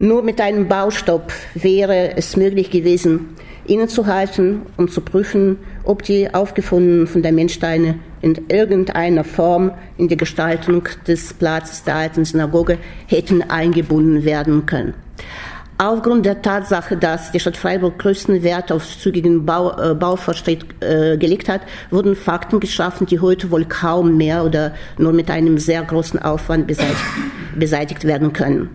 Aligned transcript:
Nur 0.00 0.22
mit 0.22 0.40
einem 0.40 0.68
Baustopp 0.68 1.32
wäre 1.54 2.16
es 2.16 2.36
möglich 2.36 2.70
gewesen, 2.70 3.30
innezuhalten 3.66 4.62
und 4.76 4.92
zu 4.92 5.00
prüfen, 5.00 5.58
ob 5.82 6.04
die 6.04 6.32
aufgefundenen 6.32 7.08
Fundamentsteine 7.08 7.98
in 8.20 8.46
irgendeiner 8.48 9.24
Form 9.24 9.72
in 9.96 10.06
die 10.06 10.16
Gestaltung 10.16 10.84
des 11.08 11.34
Platzes 11.34 11.82
der 11.82 11.96
alten 11.96 12.24
Synagoge 12.24 12.78
hätten 13.08 13.42
eingebunden 13.42 14.24
werden 14.24 14.66
können. 14.66 14.94
Aufgrund 15.78 16.26
der 16.26 16.42
Tatsache, 16.42 16.96
dass 16.96 17.32
die 17.32 17.40
Stadt 17.40 17.56
Freiburg 17.56 17.98
größten 17.98 18.44
Wert 18.44 18.70
auf 18.70 18.86
zügigen 18.86 19.44
Bau, 19.44 19.76
äh, 19.80 19.96
Baufortschritt 19.96 20.64
äh, 20.80 21.16
gelegt 21.16 21.48
hat, 21.48 21.62
wurden 21.90 22.14
Fakten 22.14 22.60
geschaffen, 22.60 23.08
die 23.08 23.18
heute 23.18 23.50
wohl 23.50 23.64
kaum 23.64 24.16
mehr 24.16 24.44
oder 24.44 24.74
nur 24.96 25.12
mit 25.12 25.28
einem 25.28 25.58
sehr 25.58 25.82
großen 25.82 26.22
Aufwand 26.22 26.68
beseitigt, 26.68 27.02
beseitigt 27.56 28.04
werden 28.04 28.32
können. 28.32 28.70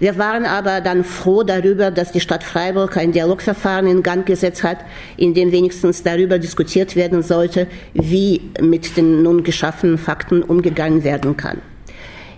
Wir 0.00 0.16
waren 0.16 0.46
aber 0.46 0.80
dann 0.80 1.04
froh 1.04 1.42
darüber, 1.42 1.90
dass 1.90 2.10
die 2.10 2.20
Stadt 2.20 2.42
Freiburg 2.42 2.96
ein 2.96 3.12
Dialogverfahren 3.12 3.86
in 3.86 4.02
Gang 4.02 4.24
gesetzt 4.24 4.64
hat, 4.64 4.78
in 5.18 5.34
dem 5.34 5.52
wenigstens 5.52 6.02
darüber 6.02 6.38
diskutiert 6.38 6.96
werden 6.96 7.22
sollte, 7.22 7.66
wie 7.92 8.40
mit 8.60 8.96
den 8.96 9.22
nun 9.22 9.44
geschaffenen 9.44 9.98
Fakten 9.98 10.42
umgegangen 10.42 11.04
werden 11.04 11.36
kann. 11.36 11.60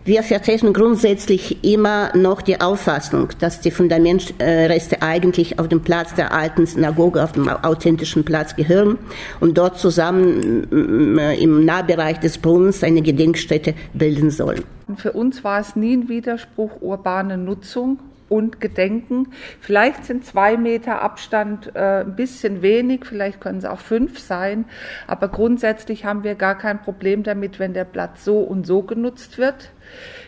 Wir 0.04 0.24
vertreten 0.24 0.72
grundsätzlich 0.72 1.62
immer 1.62 2.10
noch 2.16 2.42
die 2.42 2.60
Auffassung, 2.60 3.28
dass 3.38 3.60
die 3.60 3.70
Fundamentreste 3.70 5.00
eigentlich 5.00 5.60
auf 5.60 5.68
dem 5.68 5.80
Platz 5.80 6.12
der 6.14 6.32
alten 6.32 6.66
Synagoge, 6.66 7.22
auf 7.22 7.30
dem 7.30 7.48
authentischen 7.48 8.24
Platz 8.24 8.56
gehören 8.56 8.98
und 9.38 9.56
dort 9.56 9.78
zusammen 9.78 11.18
äh, 11.18 11.40
im 11.40 11.64
Nahbereich 11.64 12.18
des 12.18 12.38
Brunnens 12.38 12.82
eine 12.82 13.00
Gedenkstätte 13.00 13.74
bilden 13.94 14.32
sollen. 14.32 14.64
Für 14.96 15.12
uns 15.12 15.44
war 15.44 15.60
es 15.60 15.76
nie 15.76 15.96
ein 15.96 16.08
Widerspruch 16.08 16.80
urbane 16.80 17.38
Nutzung 17.38 18.00
und 18.32 18.60
Gedenken. 18.60 19.28
Vielleicht 19.60 20.06
sind 20.06 20.24
zwei 20.24 20.56
Meter 20.56 21.02
Abstand 21.02 21.76
äh, 21.76 22.00
ein 22.00 22.16
bisschen 22.16 22.62
wenig, 22.62 23.04
vielleicht 23.04 23.42
können 23.42 23.58
es 23.58 23.66
auch 23.66 23.78
fünf 23.78 24.18
sein, 24.18 24.64
aber 25.06 25.28
grundsätzlich 25.28 26.06
haben 26.06 26.24
wir 26.24 26.34
gar 26.34 26.56
kein 26.56 26.80
Problem 26.80 27.22
damit, 27.24 27.58
wenn 27.58 27.74
der 27.74 27.84
Platz 27.84 28.24
so 28.24 28.38
und 28.38 28.66
so 28.66 28.82
genutzt 28.82 29.36
wird. 29.36 29.70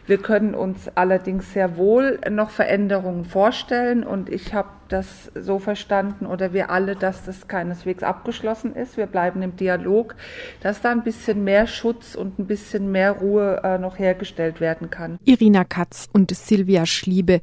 Wir 0.06 0.18
können 0.18 0.54
uns 0.54 0.90
allerdings 0.94 1.54
sehr 1.54 1.78
wohl 1.78 2.20
noch 2.30 2.50
Veränderungen 2.50 3.24
vorstellen 3.24 4.04
und 4.04 4.28
ich 4.28 4.52
habe 4.52 4.68
das 4.88 5.32
so 5.34 5.58
verstanden 5.58 6.26
oder 6.26 6.52
wir 6.52 6.68
alle, 6.70 6.94
dass 6.94 7.24
das 7.24 7.48
keineswegs 7.48 8.02
abgeschlossen 8.02 8.76
ist. 8.76 8.98
Wir 8.98 9.06
bleiben 9.06 9.40
im 9.40 9.56
Dialog, 9.56 10.14
dass 10.60 10.82
da 10.82 10.90
ein 10.90 11.04
bisschen 11.04 11.42
mehr 11.42 11.66
Schutz 11.66 12.14
und 12.14 12.38
ein 12.38 12.46
bisschen 12.46 12.92
mehr 12.92 13.12
Ruhe 13.12 13.62
äh, 13.64 13.78
noch 13.78 13.98
hergestellt 13.98 14.60
werden 14.60 14.90
kann. 14.90 15.18
Irina 15.24 15.64
Katz 15.64 16.08
und 16.12 16.30
Silvia 16.32 16.84
Schliebe 16.84 17.40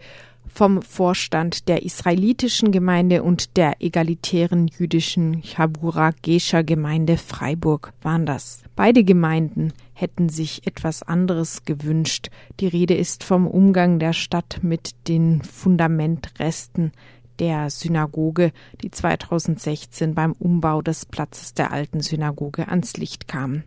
vom 0.54 0.82
Vorstand 0.82 1.68
der 1.68 1.84
israelitischen 1.84 2.72
Gemeinde 2.72 3.24
und 3.24 3.58
der 3.58 3.76
egalitären 3.80 4.68
jüdischen 4.68 5.42
Chabura 5.42 6.12
Gescher 6.22 6.64
Gemeinde 6.64 7.18
Freiburg 7.18 7.94
waren 8.02 8.26
das. 8.26 8.64
Beide 8.76 9.04
Gemeinden 9.04 9.74
hätten 9.94 10.30
sich 10.30 10.68
etwas 10.68 11.04
anderes 11.04 11.66
gewünscht. 11.66 12.30
Die 12.60 12.68
Rede 12.68 12.96
ist 12.96 13.24
vom 13.24 13.48
Umgang 13.48 14.00
der 14.00 14.14
Stadt 14.14 14.60
mit 14.62 14.92
den 15.08 15.42
Fundamentresten 15.42 16.92
der 17.40 17.70
Synagoge, 17.70 18.52
die 18.82 18.92
2016 18.92 20.14
beim 20.14 20.34
Umbau 20.34 20.82
des 20.82 21.06
Platzes 21.06 21.54
der 21.54 21.72
alten 21.72 22.02
Synagoge 22.02 22.68
ans 22.68 22.98
Licht 22.98 23.28
kamen. 23.28 23.64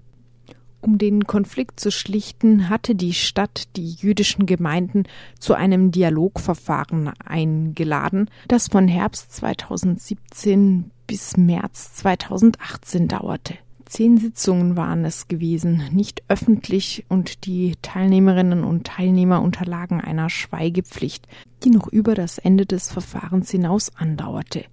Um 0.84 0.98
den 0.98 1.24
Konflikt 1.24 1.80
zu 1.80 1.90
schlichten, 1.90 2.68
hatte 2.68 2.94
die 2.94 3.14
Stadt 3.14 3.74
die 3.74 3.92
jüdischen 3.92 4.44
Gemeinden 4.44 5.04
zu 5.38 5.54
einem 5.54 5.92
Dialogverfahren 5.92 7.10
eingeladen, 7.24 8.28
das 8.48 8.68
von 8.68 8.86
Herbst 8.86 9.34
2017 9.34 10.90
bis 11.06 11.38
März 11.38 11.94
2018 11.94 13.08
dauerte. 13.08 13.55
Zehn 13.86 14.18
Sitzungen 14.18 14.77
waren 14.77 15.06
es 15.06 15.27
gewesen, 15.27 15.84
nicht 15.90 16.22
öffentlich, 16.28 17.06
und 17.08 17.46
die 17.46 17.77
Teilnehmerinnen 17.80 18.62
und 18.62 18.86
Teilnehmer 18.86 19.40
unterlagen 19.40 20.02
einer 20.02 20.28
Schweigepflicht, 20.28 21.27
die 21.62 21.70
noch 21.70 21.89
über 21.89 22.14
das 22.14 22.36
Ende 22.36 22.66
des 22.66 22.92
Verfahrens 22.92 23.51
hinaus 23.51 23.90
andauerte. 23.96 24.66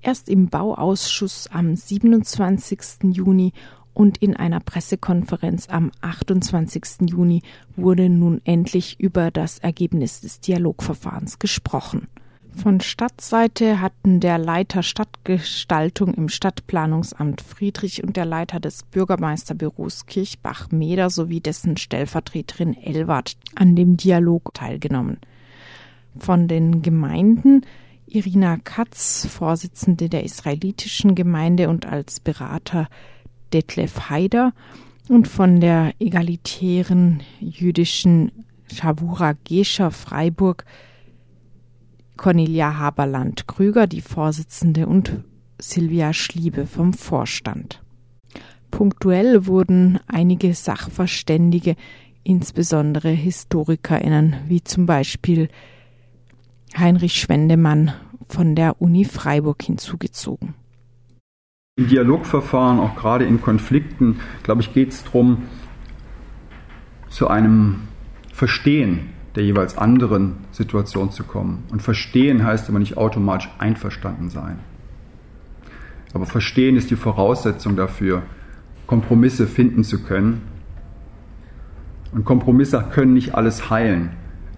Erst 0.00 0.28
im 0.28 0.48
Bauausschuss 0.48 1.46
am 1.52 1.76
27. 1.76 3.12
Juni 3.12 3.52
und 3.94 4.18
in 4.18 4.36
einer 4.36 4.60
Pressekonferenz 4.60 5.68
am 5.68 5.92
28. 6.00 7.10
Juni 7.10 7.42
wurde 7.76 8.08
nun 8.08 8.40
endlich 8.44 8.98
über 8.98 9.30
das 9.30 9.58
Ergebnis 9.58 10.20
des 10.20 10.40
Dialogverfahrens 10.40 11.38
gesprochen. 11.38 12.08
Von 12.54 12.80
Stadtseite 12.80 13.80
hatten 13.80 14.20
der 14.20 14.36
Leiter 14.36 14.82
Stadtgestaltung 14.82 16.12
im 16.14 16.28
Stadtplanungsamt 16.28 17.40
Friedrich 17.40 18.04
und 18.04 18.16
der 18.16 18.26
Leiter 18.26 18.60
des 18.60 18.82
Bürgermeisterbüros 18.82 20.06
Kirchbach-Meder 20.06 21.08
sowie 21.08 21.40
dessen 21.40 21.76
Stellvertreterin 21.78 22.74
Elwart 22.76 23.36
an 23.54 23.74
dem 23.74 23.96
Dialog 23.96 24.52
teilgenommen. 24.52 25.18
Von 26.18 26.46
den 26.46 26.82
Gemeinden 26.82 27.62
Irina 28.06 28.58
Katz, 28.58 29.26
Vorsitzende 29.26 30.10
der 30.10 30.22
israelitischen 30.22 31.14
Gemeinde 31.14 31.70
und 31.70 31.86
als 31.86 32.20
Berater 32.20 32.88
Detlef 33.52 34.10
Haider 34.10 34.52
und 35.08 35.28
von 35.28 35.60
der 35.60 35.92
egalitären 35.98 37.22
jüdischen 37.40 38.44
Shavura 38.72 39.34
Gescher 39.44 39.90
Freiburg 39.90 40.64
Cornelia 42.16 42.78
Haberland-Krüger, 42.78 43.86
die 43.86 44.00
Vorsitzende, 44.00 44.86
und 44.86 45.24
Silvia 45.58 46.12
Schliebe 46.12 46.66
vom 46.66 46.92
Vorstand. 46.92 47.82
Punktuell 48.70 49.46
wurden 49.46 49.98
einige 50.06 50.54
Sachverständige, 50.54 51.76
insbesondere 52.24 53.10
HistorikerInnen, 53.10 54.36
wie 54.46 54.62
zum 54.62 54.86
Beispiel 54.86 55.48
Heinrich 56.76 57.20
Schwendemann 57.20 57.92
von 58.28 58.54
der 58.54 58.80
Uni 58.80 59.04
Freiburg 59.04 59.62
hinzugezogen. 59.62 60.54
Im 61.76 61.88
Dialogverfahren, 61.88 62.80
auch 62.80 62.96
gerade 62.96 63.24
in 63.24 63.40
Konflikten, 63.40 64.20
glaube 64.42 64.60
ich, 64.60 64.74
geht 64.74 64.90
es 64.90 65.04
darum, 65.04 65.44
zu 67.08 67.28
einem 67.28 67.88
Verstehen 68.30 69.08
der 69.36 69.44
jeweils 69.44 69.78
anderen 69.78 70.36
Situation 70.50 71.10
zu 71.12 71.24
kommen. 71.24 71.64
Und 71.70 71.80
verstehen 71.80 72.44
heißt 72.44 72.68
aber 72.68 72.78
nicht 72.78 72.98
automatisch 72.98 73.48
einverstanden 73.58 74.28
sein. 74.28 74.58
Aber 76.12 76.26
verstehen 76.26 76.76
ist 76.76 76.90
die 76.90 76.96
Voraussetzung 76.96 77.74
dafür, 77.74 78.20
Kompromisse 78.86 79.46
finden 79.46 79.82
zu 79.82 80.02
können. 80.02 80.42
Und 82.12 82.26
Kompromisse 82.26 82.84
können 82.92 83.14
nicht 83.14 83.34
alles 83.34 83.70
heilen, 83.70 84.10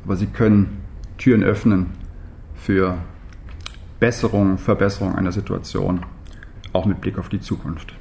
aber 0.04 0.16
sie 0.16 0.26
können 0.26 0.78
Türen 1.16 1.44
öffnen 1.44 1.92
für 2.56 2.98
Besserung, 4.00 4.58
Verbesserung 4.58 5.14
einer 5.14 5.30
Situation 5.30 6.00
auch 6.74 6.86
mit 6.86 7.00
Blick 7.00 7.18
auf 7.18 7.28
die 7.28 7.40
Zukunft. 7.40 7.94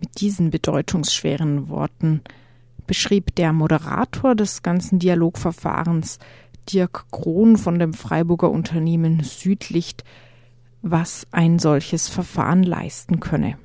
Mit 0.00 0.20
diesen 0.20 0.50
bedeutungsschweren 0.50 1.68
Worten 1.68 2.22
beschrieb 2.86 3.34
der 3.36 3.52
Moderator 3.52 4.34
des 4.34 4.62
ganzen 4.62 4.98
Dialogverfahrens, 4.98 6.18
Dirk 6.70 7.06
Krohn 7.10 7.56
von 7.56 7.78
dem 7.78 7.92
Freiburger 7.92 8.50
Unternehmen 8.50 9.22
Südlicht, 9.22 10.04
was 10.82 11.26
ein 11.30 11.58
solches 11.58 12.08
Verfahren 12.08 12.62
leisten 12.62 13.20
könne. 13.20 13.58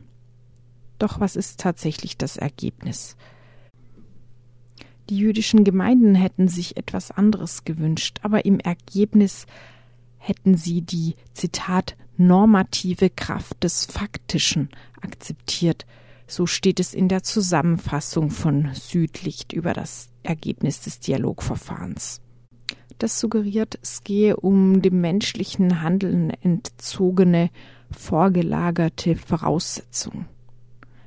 Doch 0.98 1.20
was 1.20 1.36
ist 1.36 1.60
tatsächlich 1.60 2.18
das 2.18 2.38
Ergebnis? 2.38 3.16
Die 5.10 5.18
jüdischen 5.18 5.64
Gemeinden 5.64 6.14
hätten 6.14 6.48
sich 6.48 6.78
etwas 6.78 7.10
anderes 7.10 7.64
gewünscht, 7.64 8.20
aber 8.22 8.46
im 8.46 8.60
Ergebnis 8.60 9.48
hätten 10.20 10.56
sie 10.56 10.82
die 10.82 11.16
Zitat 11.34 11.96
normative 12.18 13.10
Kraft 13.10 13.64
des 13.64 13.86
Faktischen 13.86 14.70
akzeptiert. 15.02 15.86
So 16.28 16.46
steht 16.46 16.80
es 16.80 16.94
in 16.94 17.08
der 17.08 17.24
Zusammenfassung 17.24 18.30
von 18.30 18.70
Südlicht 18.76 19.52
über 19.54 19.74
das 19.74 20.10
Ergebnis 20.22 20.82
des 20.82 21.00
Dialogverfahrens. 21.00 22.22
Das 23.00 23.20
suggeriert, 23.20 23.80
es 23.82 24.04
gehe 24.04 24.36
um 24.36 24.82
dem 24.82 25.02
menschlichen 25.02 25.82
Handeln 25.82 26.30
entzogene, 26.30 27.50
vorgelagerte 27.90 29.16
Voraussetzung. 29.16 30.26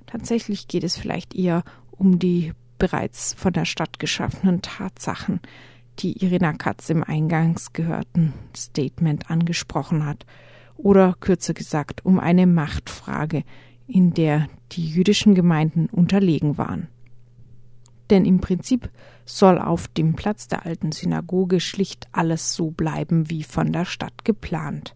Tatsächlich 0.07 0.67
geht 0.67 0.85
es 0.85 0.97
vielleicht 0.97 1.35
eher 1.35 1.63
um 1.91 2.19
die 2.19 2.53
bereits 2.79 3.35
von 3.35 3.53
der 3.53 3.67
Stadt 3.67 3.99
geschaffenen 3.99 4.63
Tatsachen, 4.63 5.41
die 5.99 6.23
Irina 6.25 6.53
Katz 6.53 6.91
im 6.91 7.05
eingangs 7.05 7.73
gehörten 7.73 8.33
Statement 8.57 9.31
angesprochen 9.31 10.07
hat, 10.07 10.27
oder 10.77 11.15
kürzer 11.21 11.55
gesagt 11.55 12.05
um 12.05 12.19
eine 12.19 12.47
Machtfrage, 12.47 13.45
in 13.87 14.15
der 14.15 14.49
die 14.73 14.89
jüdischen 14.89 15.35
Gemeinden 15.35 15.87
unterlegen 15.87 16.59
waren. 16.59 16.89
Denn 18.11 18.25
im 18.25 18.41
Prinzip 18.41 18.91
soll 19.25 19.59
auf 19.59 19.89
dem 19.89 20.15
Platz 20.15 20.49
der 20.49 20.67
alten 20.67 20.93
Synagoge 20.93 21.61
schlicht 21.61 22.09
alles 22.13 22.55
so 22.55 22.71
bleiben 22.71 23.31
wie 23.31 23.43
von 23.43 23.73
der 23.73 23.85
Stadt 23.85 24.25
geplant. 24.25 24.95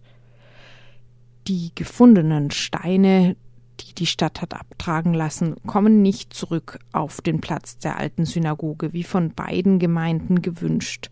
Die 1.46 1.70
gefundenen 1.74 2.50
Steine, 2.50 3.36
die 3.80 3.94
die 3.94 4.06
Stadt 4.06 4.42
hat 4.42 4.54
abtragen 4.54 5.14
lassen, 5.14 5.56
kommen 5.66 6.02
nicht 6.02 6.32
zurück 6.34 6.78
auf 6.92 7.20
den 7.20 7.40
Platz 7.40 7.78
der 7.78 7.98
alten 7.98 8.24
Synagoge, 8.24 8.92
wie 8.92 9.04
von 9.04 9.30
beiden 9.30 9.78
Gemeinden 9.78 10.42
gewünscht. 10.42 11.10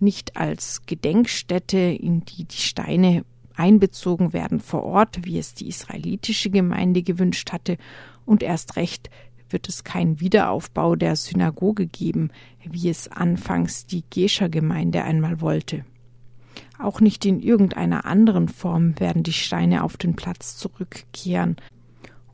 Nicht 0.00 0.36
als 0.36 0.82
Gedenkstätte, 0.86 1.78
in 1.78 2.24
die 2.24 2.44
die 2.44 2.56
Steine 2.56 3.24
einbezogen 3.56 4.32
werden 4.32 4.60
vor 4.60 4.84
Ort, 4.84 5.24
wie 5.24 5.38
es 5.38 5.54
die 5.54 5.68
israelitische 5.68 6.50
Gemeinde 6.50 7.02
gewünscht 7.02 7.52
hatte, 7.52 7.76
und 8.26 8.42
erst 8.42 8.76
recht 8.76 9.10
wird 9.50 9.68
es 9.68 9.84
keinen 9.84 10.20
Wiederaufbau 10.20 10.96
der 10.96 11.14
Synagoge 11.16 11.86
geben, 11.86 12.30
wie 12.64 12.88
es 12.88 13.08
anfangs 13.08 13.86
die 13.86 14.02
Gescher-Gemeinde 14.10 15.04
einmal 15.04 15.40
wollte. 15.40 15.84
Auch 16.78 17.00
nicht 17.00 17.24
in 17.24 17.40
irgendeiner 17.40 18.04
anderen 18.04 18.48
Form 18.48 18.98
werden 18.98 19.22
die 19.22 19.32
Steine 19.32 19.84
auf 19.84 19.96
den 19.96 20.16
Platz 20.16 20.56
zurückkehren, 20.56 21.56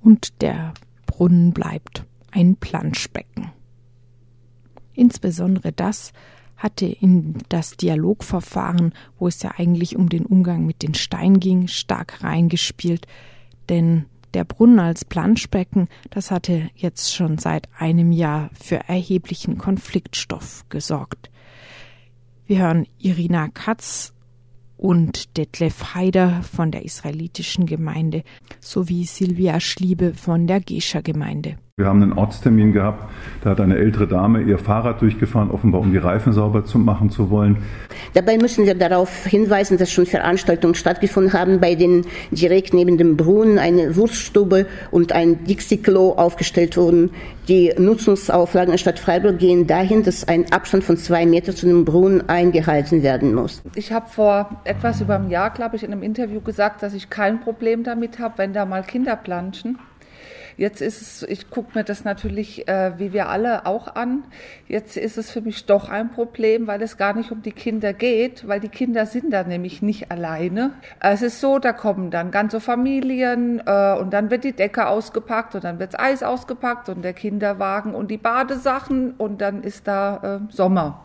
und 0.01 0.41
der 0.43 0.75
Brunnen 1.07 1.53
bleibt 1.53 2.05
ein 2.31 2.57
Planschbecken. 2.57 3.51
Insbesondere 4.95 5.73
das 5.73 6.13
hatte 6.57 6.87
in 6.87 7.39
das 7.49 7.77
Dialogverfahren, 7.77 8.93
wo 9.19 9.29
es 9.29 9.43
ja 9.43 9.53
eigentlich 9.57 9.97
um 9.97 10.09
den 10.09 10.27
Umgang 10.27 10.67
mit 10.67 10.83
den 10.83 10.95
Steinen 10.95 11.41
ging, 11.41 11.69
stark 11.69 12.23
reingespielt, 12.23 13.07
denn 13.69 14.05
der 14.35 14.45
Brunnen 14.45 14.79
als 14.79 15.05
Planschbecken, 15.05 15.89
das 16.11 16.31
hatte 16.31 16.71
jetzt 16.77 17.15
schon 17.15 17.39
seit 17.39 17.69
einem 17.77 18.13
Jahr 18.13 18.51
für 18.53 18.77
erheblichen 18.77 19.59
Konfliktstoff 19.59 20.65
gesorgt. 20.69 21.31
Wir 22.47 22.59
hören 22.59 22.87
Irina 22.99 23.49
Katz 23.49 24.13
und 24.81 25.37
Detlef 25.37 25.95
Haider 25.95 26.43
von 26.43 26.71
der 26.71 26.85
israelitischen 26.87 27.67
Gemeinde 27.67 28.23
sowie 28.61 29.05
Silvia 29.05 29.61
Schliebe 29.61 30.15
von 30.15 30.47
der 30.47 30.61
Gescher-Gemeinde. 30.61 31.59
Wir 31.77 31.87
haben 31.87 32.03
einen 32.03 32.13
Ortstermin 32.13 32.73
gehabt, 32.73 33.11
da 33.43 33.51
hat 33.51 33.61
eine 33.61 33.79
ältere 33.79 34.07
Dame 34.07 34.43
ihr 34.43 34.59
Fahrrad 34.59 35.01
durchgefahren, 35.01 35.51
offenbar 35.51 35.81
um 35.81 35.93
die 35.93 35.99
Reifen 35.99 36.35
sauber 36.35 36.67
zu 36.67 36.79
machen 36.79 37.09
zu 37.09 37.31
wollen. 37.31 37.57
Dabei 38.13 38.37
müssen 38.37 38.67
wir 38.67 38.75
darauf 38.75 39.25
hinweisen, 39.25 39.79
dass 39.79 39.91
schon 39.91 40.05
Veranstaltungen 40.05 40.75
stattgefunden 40.75 41.33
haben, 41.33 41.59
bei 41.59 41.75
denen 41.75 42.05
direkt 42.33 42.75
neben 42.75 42.99
dem 42.99 43.17
Brunnen 43.17 43.59
eine 43.59 43.97
Wurststube 43.97 44.67
und 44.91 45.13
ein 45.13 45.45
Dixie-Klo 45.45 46.13
aufgestellt 46.17 46.77
wurden. 46.77 47.13
Die 47.49 47.73
Nutzungsauflagen 47.79 48.73
der 48.73 48.79
Stadt 48.79 48.99
Freiburg 48.99 49.39
gehen 49.39 49.67
dahin, 49.67 50.03
dass 50.03 50.29
ein 50.29 50.53
Abstand 50.53 50.85
von 50.85 50.99
zwei 50.99 51.25
Metern 51.25 51.57
zu 51.57 51.65
dem 51.65 51.87
Brunnen 51.87 52.29
eingehalten 52.29 53.03
werden 53.03 53.33
muss. 53.35 53.63
Ich 53.75 53.91
habe 53.91 54.07
vor 54.11 54.61
etwas 54.65 55.01
über 55.01 55.15
einem 55.15 55.31
Jahr, 55.31 55.49
glaube 55.49 55.77
ich, 55.77 55.83
in 55.83 55.93
einem 55.93 56.03
Interview 56.03 56.43
gesagt, 56.43 56.83
dass 56.83 56.93
ich 56.93 57.09
kein 57.09 57.41
Problem 57.41 57.85
damit 57.85 58.19
habe, 58.19 58.35
wenn 58.37 58.53
da 58.53 58.67
mal 58.67 58.83
Kinder 58.83 59.17
planschen 59.17 59.79
Jetzt 60.57 60.81
ist 60.81 61.01
es, 61.01 61.23
ich 61.23 61.51
gucke 61.51 61.79
mir 61.79 61.85
das 61.85 62.05
natürlich, 62.05 62.69
äh, 62.69 62.99
wie 62.99 63.13
wir 63.13 63.29
alle, 63.29 63.67
auch 63.67 63.95
an. 63.95 64.25
Jetzt 64.69 64.97
ist 64.97 65.19
es 65.19 65.31
für 65.31 65.41
mich 65.41 65.67
doch 65.67 65.89
ein 65.89 66.11
Problem, 66.11 66.67
weil 66.67 66.83
es 66.83 66.97
gar 66.97 67.15
nicht 67.15 67.31
um 67.31 67.43
die 67.43 67.53
Kinder 67.53 67.93
geht, 67.93 68.47
weil 68.47 68.61
die 68.61 68.69
Kinder 68.69 69.07
sind 69.07 69.33
da 69.33 69.43
nämlich 69.43 69.83
nicht 69.83 70.11
alleine. 70.11 70.73
Es 71.01 71.23
ist 71.23 71.41
so, 71.41 71.59
da 71.59 71.73
kommen 71.73 72.11
dann 72.11 72.31
ganze 72.31 72.61
Familien 72.61 73.63
äh, 73.65 73.95
und 73.99 74.13
dann 74.13 74.31
wird 74.31 74.45
die 74.45 74.53
Decke 74.53 74.87
ausgepackt 74.87 75.55
und 75.55 75.65
dann 75.65 75.79
wirds 75.79 75.99
Eis 75.99 76.23
ausgepackt 76.23 76.89
und 76.89 77.03
der 77.03 77.13
Kinderwagen 77.13 77.95
und 77.95 78.11
die 78.11 78.19
Badesachen 78.19 79.13
und 79.13 79.41
dann 79.41 79.63
ist 79.63 79.89
da 79.89 80.41
äh, 80.49 80.53
Sommer. 80.53 81.05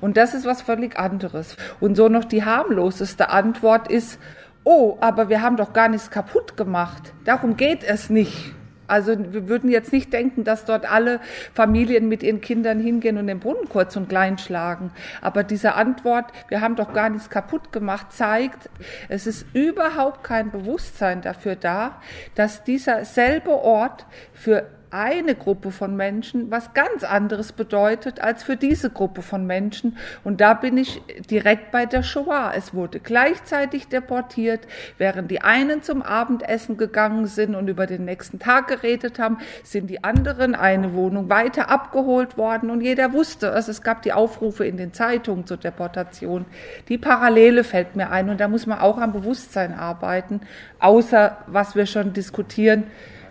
Und 0.00 0.16
das 0.16 0.34
ist 0.34 0.46
was 0.46 0.62
völlig 0.62 0.98
anderes. 0.98 1.56
Und 1.80 1.96
so 1.96 2.08
noch 2.08 2.24
die 2.24 2.44
harmloseste 2.44 3.30
Antwort 3.30 3.90
ist, 3.90 4.18
oh, 4.64 4.98
aber 5.00 5.28
wir 5.28 5.42
haben 5.42 5.56
doch 5.56 5.72
gar 5.72 5.88
nichts 5.88 6.10
kaputt 6.10 6.56
gemacht. 6.56 7.12
Darum 7.24 7.56
geht 7.56 7.84
es 7.84 8.10
nicht. 8.10 8.54
Also 8.88 9.14
wir 9.32 9.48
würden 9.48 9.70
jetzt 9.70 9.92
nicht 9.92 10.12
denken, 10.12 10.44
dass 10.44 10.64
dort 10.64 10.90
alle 10.90 11.20
Familien 11.54 12.08
mit 12.08 12.22
ihren 12.22 12.40
Kindern 12.40 12.80
hingehen 12.80 13.18
und 13.18 13.26
den 13.26 13.38
Brunnen 13.38 13.68
kurz 13.68 13.96
und 13.96 14.08
klein 14.08 14.38
schlagen. 14.38 14.90
Aber 15.20 15.44
diese 15.44 15.74
Antwort, 15.74 16.26
wir 16.48 16.60
haben 16.60 16.74
doch 16.74 16.92
gar 16.92 17.10
nichts 17.10 17.30
kaputt 17.30 17.70
gemacht, 17.70 18.12
zeigt, 18.12 18.70
es 19.08 19.26
ist 19.26 19.46
überhaupt 19.52 20.24
kein 20.24 20.50
Bewusstsein 20.50 21.20
dafür 21.20 21.54
da, 21.54 22.00
dass 22.34 22.64
dieser 22.64 23.04
selbe 23.04 23.50
Ort 23.50 24.06
für 24.32 24.66
eine 24.90 25.34
Gruppe 25.34 25.70
von 25.70 25.96
Menschen 25.96 26.50
was 26.50 26.74
ganz 26.74 27.04
anderes 27.04 27.52
bedeutet 27.52 28.20
als 28.20 28.42
für 28.42 28.56
diese 28.56 28.90
Gruppe 28.90 29.22
von 29.22 29.46
Menschen. 29.46 29.96
Und 30.24 30.40
da 30.40 30.54
bin 30.54 30.76
ich 30.76 31.02
direkt 31.30 31.70
bei 31.70 31.86
der 31.86 32.02
Shoah. 32.02 32.52
Es 32.56 32.74
wurde 32.74 33.00
gleichzeitig 33.00 33.88
deportiert, 33.88 34.66
während 34.96 35.30
die 35.30 35.40
einen 35.42 35.82
zum 35.82 36.02
Abendessen 36.02 36.76
gegangen 36.76 37.26
sind 37.26 37.54
und 37.54 37.68
über 37.68 37.86
den 37.86 38.04
nächsten 38.04 38.38
Tag 38.38 38.68
geredet 38.68 39.18
haben, 39.18 39.38
sind 39.62 39.88
die 39.88 40.04
anderen 40.04 40.54
eine 40.54 40.94
Wohnung 40.94 41.28
weiter 41.28 41.70
abgeholt 41.70 42.36
worden 42.36 42.70
und 42.70 42.80
jeder 42.80 43.12
wusste 43.12 43.48
es. 43.48 43.68
Es 43.68 43.82
gab 43.82 44.02
die 44.02 44.12
Aufrufe 44.12 44.64
in 44.64 44.76
den 44.76 44.92
Zeitungen 44.92 45.46
zur 45.46 45.56
Deportation. 45.56 46.46
Die 46.88 46.98
Parallele 46.98 47.64
fällt 47.64 47.96
mir 47.96 48.10
ein 48.10 48.28
und 48.30 48.40
da 48.40 48.48
muss 48.48 48.66
man 48.66 48.78
auch 48.78 48.98
am 48.98 49.12
Bewusstsein 49.12 49.74
arbeiten, 49.74 50.40
außer 50.78 51.38
was 51.46 51.74
wir 51.74 51.86
schon 51.86 52.12
diskutieren, 52.12 52.84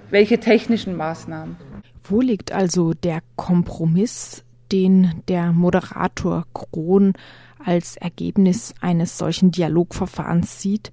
welche 0.10 0.40
technischen 0.40 0.96
Maßnahmen. 0.96 1.58
Wo 2.04 2.22
liegt 2.22 2.52
also 2.52 2.94
der 2.94 3.22
Kompromiss, 3.36 4.44
den 4.72 5.22
der 5.28 5.52
Moderator 5.52 6.46
Kron 6.54 7.14
als 7.64 7.98
Ergebnis 7.98 8.74
eines 8.82 9.18
solchen 9.18 9.52
Dialogverfahrens 9.52 10.62
sieht? 10.62 10.92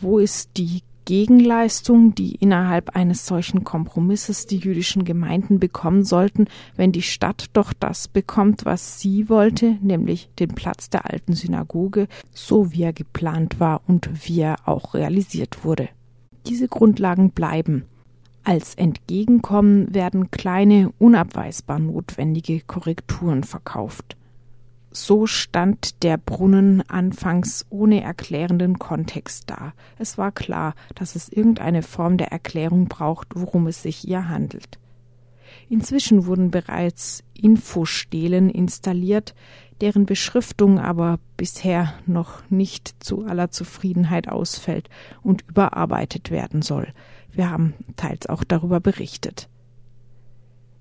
Wo 0.00 0.18
ist 0.18 0.56
die 0.56 0.82
Gegenleistung, 1.04 2.14
die 2.14 2.36
innerhalb 2.36 2.90
eines 2.90 3.26
solchen 3.26 3.64
Kompromisses 3.64 4.46
die 4.46 4.58
jüdischen 4.58 5.04
Gemeinden 5.04 5.58
bekommen 5.58 6.04
sollten, 6.04 6.46
wenn 6.76 6.92
die 6.92 7.02
Stadt 7.02 7.46
doch 7.54 7.72
das 7.72 8.06
bekommt, 8.06 8.64
was 8.64 9.00
sie 9.00 9.28
wollte, 9.28 9.78
nämlich 9.80 10.30
den 10.38 10.48
Platz 10.48 10.90
der 10.90 11.10
alten 11.10 11.32
Synagoge, 11.34 12.06
so 12.32 12.72
wie 12.72 12.84
er 12.84 12.92
geplant 12.92 13.58
war 13.58 13.82
und 13.88 14.26
wie 14.26 14.40
er 14.40 14.56
auch 14.66 14.94
realisiert 14.94 15.64
wurde. 15.64 15.88
Diese 16.46 16.68
Grundlagen 16.68 17.30
bleiben. 17.30 17.84
Als 18.44 18.74
Entgegenkommen 18.74 19.94
werden 19.94 20.32
kleine, 20.32 20.92
unabweisbar 20.98 21.78
notwendige 21.78 22.60
Korrekturen 22.60 23.44
verkauft. 23.44 24.16
So 24.90 25.26
stand 25.26 26.02
der 26.02 26.18
Brunnen 26.18 26.82
anfangs 26.88 27.64
ohne 27.70 28.02
erklärenden 28.02 28.80
Kontext 28.80 29.48
da. 29.48 29.72
Es 29.98 30.18
war 30.18 30.32
klar, 30.32 30.74
dass 30.96 31.14
es 31.14 31.28
irgendeine 31.28 31.82
Form 31.82 32.18
der 32.18 32.32
Erklärung 32.32 32.88
braucht, 32.88 33.28
worum 33.34 33.68
es 33.68 33.82
sich 33.82 33.96
hier 33.96 34.28
handelt. 34.28 34.78
Inzwischen 35.68 36.26
wurden 36.26 36.50
bereits 36.50 37.22
Infostelen 37.34 38.50
installiert, 38.50 39.34
deren 39.80 40.04
Beschriftung 40.04 40.78
aber 40.78 41.18
bisher 41.36 41.94
noch 42.06 42.42
nicht 42.50 42.94
zu 43.00 43.24
aller 43.24 43.50
Zufriedenheit 43.50 44.28
ausfällt 44.28 44.90
und 45.22 45.42
überarbeitet 45.48 46.30
werden 46.30 46.60
soll. 46.60 46.88
Wir 47.32 47.50
haben 47.50 47.74
teils 47.96 48.26
auch 48.26 48.44
darüber 48.44 48.80
berichtet. 48.80 49.48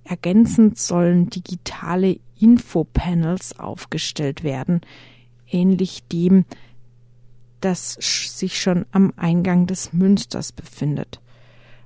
Ergänzend 0.04 0.78
sollen 0.78 1.30
digitale 1.30 2.20
Infopanels 2.40 3.60
aufgestellt 3.60 4.44
werden, 4.44 4.82
ähnlich 5.50 6.04
dem, 6.12 6.46
das 7.62 7.94
sich 7.94 8.60
schon 8.60 8.86
am 8.92 9.14
Eingang 9.16 9.68
des 9.68 9.94
Münsters 9.94 10.52
befindet. 10.52 11.22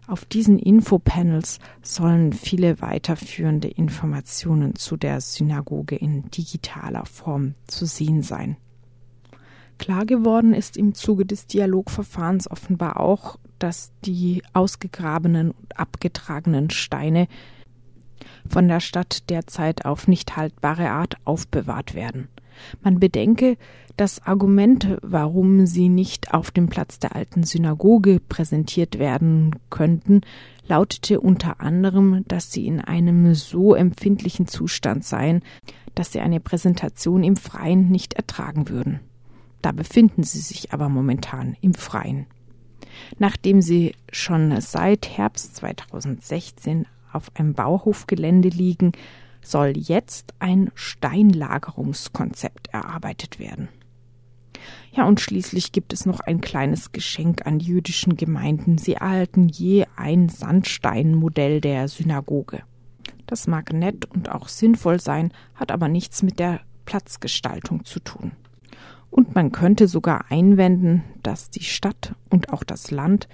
Auf 0.07 0.23
diesen 0.23 0.59
Infopanels 0.59 1.59
sollen 1.81 2.31
viele 2.31 2.79
weiterführende 2.79 3.67
Informationen 3.67 4.75
zu 4.75 4.97
der 4.97 5.19
Synagoge 5.19 5.95
in 5.95 6.29
digitaler 6.29 7.05
Form 7.05 7.55
zu 7.67 7.85
sehen 7.85 8.21
sein. 8.21 8.55
Klar 9.77 10.05
geworden 10.05 10.53
ist 10.53 10.77
im 10.77 10.93
Zuge 10.93 11.25
des 11.25 11.47
Dialogverfahrens 11.47 12.49
offenbar 12.49 12.99
auch, 12.99 13.37
dass 13.59 13.91
die 14.03 14.41
ausgegrabenen 14.53 15.51
und 15.51 15.77
abgetragenen 15.79 16.69
Steine 16.69 17.27
von 18.47 18.67
der 18.67 18.79
Stadt 18.79 19.29
derzeit 19.29 19.85
auf 19.85 20.07
nicht 20.07 20.37
haltbare 20.37 20.89
Art 20.89 21.15
aufbewahrt 21.25 21.93
werden. 21.93 22.29
Man 22.81 22.99
bedenke, 22.99 23.57
das 23.97 24.25
Argument, 24.25 24.97
warum 25.01 25.65
sie 25.65 25.89
nicht 25.89 26.33
auf 26.33 26.51
dem 26.51 26.67
Platz 26.67 26.99
der 26.99 27.15
alten 27.15 27.43
Synagoge 27.43 28.19
präsentiert 28.19 28.99
werden 28.99 29.55
könnten, 29.69 30.21
lautete 30.67 31.19
unter 31.19 31.61
anderem, 31.61 32.23
dass 32.27 32.51
sie 32.51 32.65
in 32.65 32.81
einem 32.81 33.33
so 33.35 33.73
empfindlichen 33.73 34.47
Zustand 34.47 35.03
seien, 35.03 35.41
dass 35.95 36.11
sie 36.11 36.19
eine 36.19 36.39
Präsentation 36.39 37.23
im 37.23 37.37
Freien 37.37 37.89
nicht 37.89 38.15
ertragen 38.15 38.69
würden. 38.69 38.99
Da 39.65 39.71
befinden 39.71 40.21
sie 40.21 40.41
sich 40.41 40.73
aber 40.73 40.89
momentan 40.89 41.57
im 41.59 41.73
Freien. 41.73 42.27
Nachdem 43.17 43.63
sie 43.63 43.95
schon 44.11 44.61
seit 44.61 45.17
Herbst 45.17 45.55
2016 45.55 46.85
auf 47.11 47.31
einem 47.33 47.55
Bauhofgelände 47.55 48.49
liegen, 48.49 48.91
soll 49.41 49.73
jetzt 49.75 50.35
ein 50.37 50.69
Steinlagerungskonzept 50.75 52.67
erarbeitet 52.73 53.39
werden. 53.39 53.69
Ja, 54.91 55.07
und 55.07 55.19
schließlich 55.19 55.71
gibt 55.71 55.93
es 55.93 56.05
noch 56.05 56.19
ein 56.19 56.41
kleines 56.41 56.91
Geschenk 56.91 57.47
an 57.47 57.59
jüdischen 57.59 58.17
Gemeinden. 58.17 58.77
Sie 58.77 58.93
erhalten 58.93 59.49
je 59.49 59.87
ein 59.95 60.29
Sandsteinmodell 60.29 61.59
der 61.59 61.87
Synagoge. 61.87 62.61
Das 63.25 63.47
mag 63.47 63.73
nett 63.73 64.05
und 64.13 64.29
auch 64.29 64.47
sinnvoll 64.47 64.99
sein, 64.99 65.33
hat 65.55 65.71
aber 65.71 65.87
nichts 65.87 66.21
mit 66.21 66.37
der 66.37 66.61
Platzgestaltung 66.85 67.83
zu 67.83 67.99
tun. 67.99 68.33
Und 69.09 69.35
man 69.35 69.51
könnte 69.51 69.87
sogar 69.87 70.25
einwenden, 70.29 71.03
dass 71.23 71.49
die 71.49 71.63
Stadt 71.63 72.13
und 72.29 72.51
auch 72.51 72.63
das 72.63 72.91
Land 72.91 73.27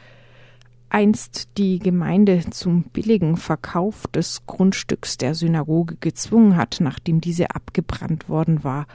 einst 0.92 1.58
die 1.58 1.80
Gemeinde 1.80 2.42
zum 2.51 2.84
billigen 2.84 3.38
Verkauf 3.38 4.06
des 4.08 4.46
Grundstücks 4.46 5.18
der 5.18 5.34
Synagoge 5.36 5.96
gezwungen 6.00 6.58
hat, 6.58 6.78
nachdem 6.82 7.22
diese 7.22 7.56
abgebrannt 7.56 8.30
worden 8.30 8.63
war. 8.63 8.86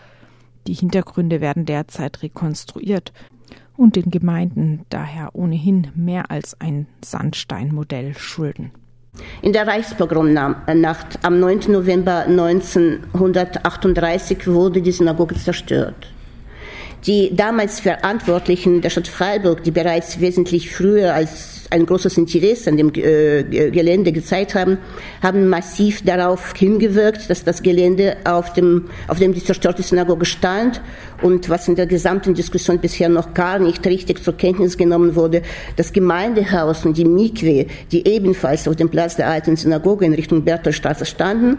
Die 0.66 0.74
Hintergründe 0.74 1.40
werden 1.40 1.64
derzeit 1.64 2.22
rekonstruiert 2.22 3.12
und 3.76 3.96
den 3.96 4.10
Gemeinden 4.10 4.82
daher 4.90 5.30
ohnehin 5.34 5.88
mehr 5.94 6.30
als 6.30 6.60
ein 6.60 6.86
Sandsteinmodell 7.04 8.14
schulden. 8.16 8.70
In 9.40 9.54
der 9.54 9.66
Reichspogromnacht 9.66 11.20
am 11.22 11.40
9. 11.40 11.72
November 11.72 12.26
1938 12.26 14.46
wurde 14.46 14.82
die 14.82 14.92
Synagoge 14.92 15.36
zerstört. 15.36 16.12
Die 17.06 17.34
damals 17.34 17.78
Verantwortlichen 17.78 18.80
der 18.80 18.90
Stadt 18.90 19.06
Freiburg, 19.06 19.62
die 19.62 19.70
bereits 19.70 20.20
wesentlich 20.20 20.74
früher 20.74 21.14
als 21.14 21.56
ein 21.70 21.86
großes 21.86 22.18
Interesse 22.18 22.70
an 22.70 22.76
dem 22.76 22.92
äh, 22.94 23.44
Gelände 23.70 24.10
gezeigt 24.10 24.56
haben, 24.56 24.78
haben 25.22 25.48
massiv 25.48 26.02
darauf 26.02 26.52
hingewirkt, 26.56 27.30
dass 27.30 27.44
das 27.44 27.62
Gelände 27.62 28.16
auf 28.24 28.52
dem, 28.54 28.86
auf 29.06 29.18
dem 29.18 29.32
die 29.34 29.42
zerstörte 29.42 29.82
Synagoge 29.82 30.24
stand 30.24 30.80
und 31.22 31.48
was 31.48 31.68
in 31.68 31.76
der 31.76 31.86
gesamten 31.86 32.34
Diskussion 32.34 32.80
bisher 32.80 33.08
noch 33.08 33.34
gar 33.34 33.60
nicht 33.60 33.86
richtig 33.86 34.22
zur 34.22 34.36
Kenntnis 34.36 34.76
genommen 34.76 35.14
wurde, 35.14 35.42
das 35.76 35.92
Gemeindehaus 35.92 36.84
und 36.84 36.96
die 36.96 37.04
Mikwe, 37.04 37.66
die 37.92 38.06
ebenfalls 38.06 38.66
auf 38.66 38.74
dem 38.74 38.88
Platz 38.88 39.14
der 39.14 39.28
alten 39.28 39.56
Synagoge 39.56 40.04
in 40.04 40.14
Richtung 40.14 40.42
Bertolstraße 40.42 41.06
standen, 41.06 41.58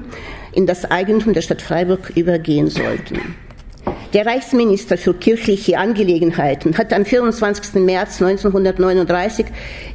in 0.54 0.66
das 0.66 0.84
Eigentum 0.89 1.34
der 1.34 1.42
Stadt 1.42 1.62
Freiburg 1.62 2.12
übergehen 2.16 2.70
sollten. 2.70 3.47
Der 4.13 4.25
Reichsminister 4.25 4.98
für 4.98 5.13
kirchliche 5.13 5.77
Angelegenheiten 5.77 6.77
hat 6.77 6.94
am 6.94 7.06
24. 7.06 7.75
März 7.75 8.22
1939 8.22 9.46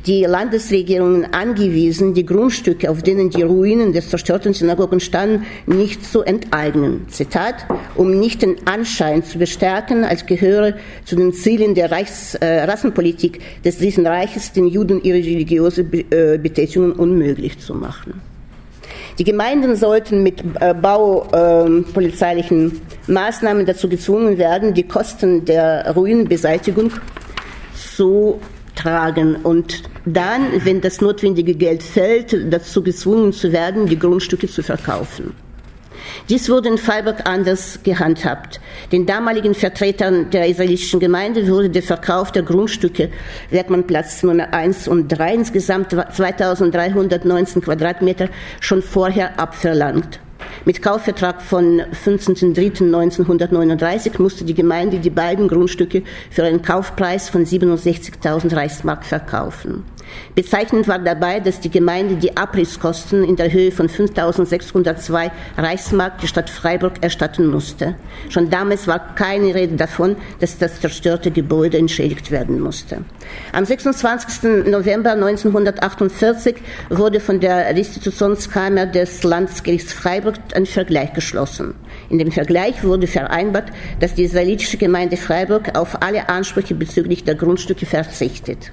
die 0.06 0.24
Landesregierungen 0.24 1.32
angewiesen, 1.32 2.12
die 2.12 2.26
Grundstücke, 2.26 2.90
auf 2.90 3.02
denen 3.02 3.30
die 3.30 3.42
Ruinen 3.42 3.92
des 3.92 4.10
zerstörten 4.10 4.52
Synagogen 4.52 5.00
standen, 5.00 5.46
nicht 5.66 6.04
zu 6.04 6.22
enteignen. 6.22 7.06
Zitat, 7.08 7.66
um 7.94 8.18
nicht 8.18 8.42
den 8.42 8.56
Anschein 8.66 9.24
zu 9.24 9.38
bestärken, 9.38 10.04
als 10.04 10.26
gehöre 10.26 10.74
zu 11.04 11.16
den 11.16 11.32
Zielen 11.32 11.74
der 11.74 11.90
Reichs, 11.90 12.34
äh, 12.34 12.64
Rassenpolitik 12.64 13.40
des 13.64 13.78
Dritten 13.78 14.06
Reiches, 14.06 14.52
den 14.52 14.68
Juden 14.68 15.02
ihre 15.02 15.18
religiöse 15.18 15.82
äh, 15.82 16.38
Betätigung 16.38 16.92
unmöglich 16.92 17.58
zu 17.58 17.74
machen. 17.74 18.31
Die 19.18 19.24
Gemeinden 19.24 19.76
sollten 19.76 20.22
mit 20.22 20.42
äh, 20.60 20.74
baupolizeilichen 20.74 22.80
ähm, 23.08 23.14
Maßnahmen 23.14 23.66
dazu 23.66 23.88
gezwungen 23.88 24.38
werden, 24.38 24.74
die 24.74 24.84
Kosten 24.84 25.44
der 25.44 25.92
Ruinenbeseitigung 25.94 26.92
zu 27.74 28.40
tragen 28.74 29.36
und 29.36 29.82
dann, 30.06 30.46
wenn 30.64 30.80
das 30.80 31.00
notwendige 31.00 31.54
Geld 31.54 31.82
fällt, 31.82 32.52
dazu 32.52 32.82
gezwungen 32.82 33.32
zu 33.32 33.52
werden, 33.52 33.86
die 33.86 33.98
Grundstücke 33.98 34.48
zu 34.48 34.62
verkaufen. 34.62 35.34
Dies 36.28 36.48
wurde 36.48 36.68
in 36.68 36.78
Freiburg 36.78 37.22
anders 37.24 37.80
gehandhabt. 37.82 38.60
Den 38.90 39.06
damaligen 39.06 39.54
Vertretern 39.54 40.30
der 40.30 40.48
israelitischen 40.48 41.00
Gemeinde 41.00 41.48
wurde 41.48 41.70
der 41.70 41.82
Verkauf 41.82 42.32
der 42.32 42.42
Grundstücke 42.42 43.10
Werkmannplatz 43.50 44.22
Nummer 44.22 44.52
1 44.52 44.88
und 44.88 45.08
3 45.08 45.34
insgesamt 45.34 45.90
2319 45.90 47.62
Quadratmeter 47.62 48.28
schon 48.60 48.82
vorher 48.82 49.38
abverlangt. 49.38 50.20
Mit 50.64 50.80
Kaufvertrag 50.80 51.42
von 51.42 51.82
15.03.1939 52.04 54.22
musste 54.22 54.44
die 54.44 54.54
Gemeinde 54.54 54.98
die 54.98 55.10
beiden 55.10 55.48
Grundstücke 55.48 56.04
für 56.30 56.44
einen 56.44 56.62
Kaufpreis 56.62 57.28
von 57.28 57.44
67.000 57.44 58.54
Reichsmark 58.54 59.04
verkaufen. 59.04 59.82
Bezeichnend 60.34 60.88
war 60.88 60.98
dabei, 60.98 61.40
dass 61.40 61.60
die 61.60 61.70
Gemeinde 61.70 62.16
die 62.16 62.36
Abrisskosten 62.36 63.22
in 63.24 63.36
der 63.36 63.52
Höhe 63.52 63.70
von 63.70 63.88
5.602 63.88 65.30
Reichsmark 65.58 66.18
die 66.18 66.26
Stadt 66.26 66.48
Freiburg 66.50 66.94
erstatten 67.02 67.46
musste. 67.46 67.96
Schon 68.28 68.50
damals 68.50 68.86
war 68.86 69.14
keine 69.14 69.54
Rede 69.54 69.76
davon, 69.76 70.16
dass 70.40 70.58
das 70.58 70.80
zerstörte 70.80 71.30
Gebäude 71.30 71.78
entschädigt 71.78 72.30
werden 72.30 72.60
musste. 72.60 73.04
Am 73.52 73.64
26. 73.64 74.66
November 74.66 75.12
1948 75.12 76.56
wurde 76.88 77.20
von 77.20 77.40
der 77.40 77.74
Restitutionskammer 77.74 78.86
des 78.86 79.22
Landesgerichts 79.22 79.92
Freiburg 79.92 80.36
ein 80.54 80.66
Vergleich 80.66 81.12
geschlossen. 81.12 81.74
In 82.08 82.18
dem 82.18 82.32
Vergleich 82.32 82.82
wurde 82.84 83.06
vereinbart, 83.06 83.70
dass 84.00 84.14
die 84.14 84.24
israelitische 84.24 84.78
Gemeinde 84.78 85.16
Freiburg 85.16 85.76
auf 85.76 86.02
alle 86.02 86.28
Ansprüche 86.28 86.74
bezüglich 86.74 87.24
der 87.24 87.34
Grundstücke 87.34 87.86
verzichtet. 87.86 88.72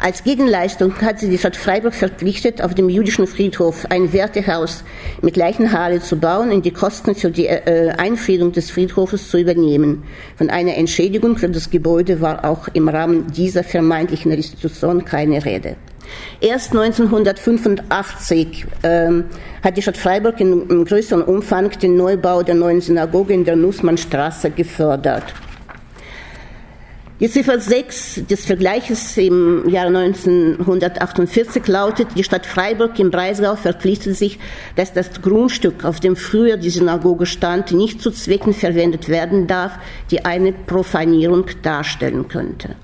Als 0.00 0.24
Gegenleistung 0.24 0.94
hat 1.00 1.18
sie 1.20 1.28
die 1.28 1.38
Stadt 1.38 1.56
Freiburg 1.56 1.94
verpflichtet, 1.94 2.62
auf 2.62 2.74
dem 2.74 2.88
jüdischen 2.88 3.26
Friedhof 3.26 3.86
ein 3.90 4.12
Wertehaus 4.12 4.84
mit 5.22 5.36
Leichenhalle 5.36 6.00
zu 6.00 6.16
bauen 6.16 6.50
und 6.50 6.64
die 6.64 6.70
Kosten 6.70 7.14
für 7.14 7.30
die 7.30 7.46
äh, 7.46 7.92
Einfriedung 7.96 8.52
des 8.52 8.70
Friedhofes 8.70 9.30
zu 9.30 9.38
übernehmen. 9.38 10.04
Von 10.36 10.50
einer 10.50 10.74
Entschädigung 10.76 11.36
für 11.36 11.48
das 11.48 11.70
Gebäude 11.70 12.20
war 12.20 12.44
auch 12.44 12.68
im 12.72 12.88
Rahmen 12.88 13.26
dieser 13.32 13.64
vermeintlichen 13.64 14.32
Restitution 14.32 15.04
keine 15.04 15.44
Rede. 15.44 15.76
Erst 16.40 16.72
1985 16.72 18.66
ähm, 18.82 19.24
hat 19.62 19.76
die 19.76 19.82
Stadt 19.82 19.96
Freiburg 19.96 20.40
in, 20.40 20.68
in 20.68 20.84
größerem 20.84 21.22
Umfang 21.22 21.70
den 21.70 21.96
Neubau 21.96 22.42
der 22.42 22.54
neuen 22.54 22.80
Synagoge 22.80 23.34
in 23.34 23.44
der 23.44 23.56
Nussmannstraße 23.56 24.50
gefördert. 24.50 25.24
Die 27.18 27.30
Ziffer 27.30 27.58
6 27.58 28.26
des 28.28 28.44
Vergleiches 28.44 29.16
im 29.16 29.66
Jahr 29.70 29.86
1948 29.86 31.66
lautet, 31.66 32.08
die 32.14 32.22
Stadt 32.22 32.44
Freiburg 32.44 32.98
im 32.98 33.10
Breisgau 33.10 33.56
verpflichtet 33.56 34.16
sich, 34.16 34.38
dass 34.74 34.92
das 34.92 35.22
Grundstück, 35.22 35.86
auf 35.86 35.98
dem 35.98 36.14
früher 36.14 36.58
die 36.58 36.68
Synagoge 36.68 37.24
stand, 37.24 37.72
nicht 37.72 38.02
zu 38.02 38.10
Zwecken 38.10 38.52
verwendet 38.52 39.08
werden 39.08 39.46
darf, 39.46 39.78
die 40.10 40.26
eine 40.26 40.52
Profanierung 40.52 41.46
darstellen 41.62 42.28
könnte. 42.28 42.76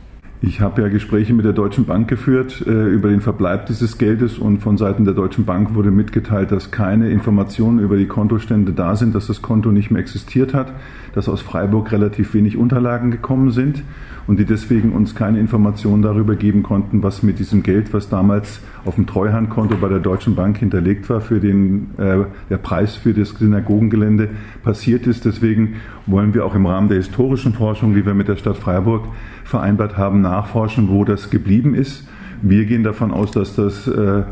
Ich 0.45 0.61
habe 0.61 0.83
ja 0.83 0.89
Gespräche 0.89 1.35
mit 1.35 1.45
der 1.45 1.53
Deutschen 1.53 1.85
Bank 1.85 2.09
geführt 2.09 2.65
äh, 2.67 2.71
über 2.71 3.11
den 3.11 3.21
Verbleib 3.21 3.67
dieses 3.67 3.97
Geldes 3.97 4.39
und 4.39 4.59
von 4.59 4.77
Seiten 4.77 5.05
der 5.05 5.15
Deutschen 5.15 5.45
Bank 5.45 5.75
wurde 5.77 5.93
mitgeteilt, 5.93 6.51
dass 6.51 6.73
keine 6.73 7.11
Informationen 7.11 7.79
über 7.79 7.97
die 7.97 8.09
Kontostände 8.09 8.73
da 8.73 8.97
sind, 8.97 9.15
dass 9.15 9.29
das 9.29 9.41
Konto 9.41 9.71
nicht 9.71 9.93
mehr 9.93 10.01
existiert 10.01 10.53
hat, 10.53 10.73
dass 11.15 11.29
aus 11.29 11.43
Freiburg 11.43 11.93
relativ 11.93 12.35
wenig 12.35 12.57
Unterlagen 12.57 13.13
gekommen 13.13 13.53
sind 13.53 13.85
und 14.27 14.39
die 14.39 14.45
deswegen 14.45 14.93
uns 14.93 15.15
keine 15.15 15.41
Informationen 15.41 16.03
darüber 16.03 16.37
geben 16.37 16.63
konnten, 16.63 17.03
was 17.03 17.23
mit 17.23 17.39
diesem 17.39 17.63
Geld, 17.63 17.93
was 17.93 18.09
damals 18.09 18.61
auf 18.85 18.95
dem 18.95 19.07
Treuhandkonto 19.07 19.77
bei 19.81 19.89
der 19.89 19.99
Deutschen 19.99 20.35
Bank 20.35 20.59
hinterlegt 20.59 21.09
war, 21.11 21.21
für 21.21 21.41
den 21.41 21.91
äh, 21.99 22.25
der 22.51 22.59
Preis 22.59 22.97
für 22.97 23.13
das 23.15 23.31
Synagogengelände 23.31 24.31
passiert 24.63 25.07
ist. 25.07 25.25
Deswegen 25.25 25.75
wollen 26.07 26.35
wir 26.35 26.45
auch 26.45 26.55
im 26.55 26.67
Rahmen 26.67 26.89
der 26.89 26.99
historischen 26.99 27.55
Forschung, 27.55 27.95
die 27.95 28.07
wir 28.07 28.15
mit 28.15 28.29
der 28.29 28.37
Stadt 28.37 28.57
Freiburg 28.57 29.09
vereinbart 29.45 29.97
haben, 29.97 30.21
nachforschen, 30.21 30.89
wo 30.89 31.05
das 31.05 31.31
geblieben 31.31 31.75
ist. 31.75 32.07
Wir 32.43 32.65
gehen 32.65 32.83
davon 32.83 33.13
aus, 33.13 33.31
dass 33.31 33.55
das 33.55 33.87
äh, 33.87 34.23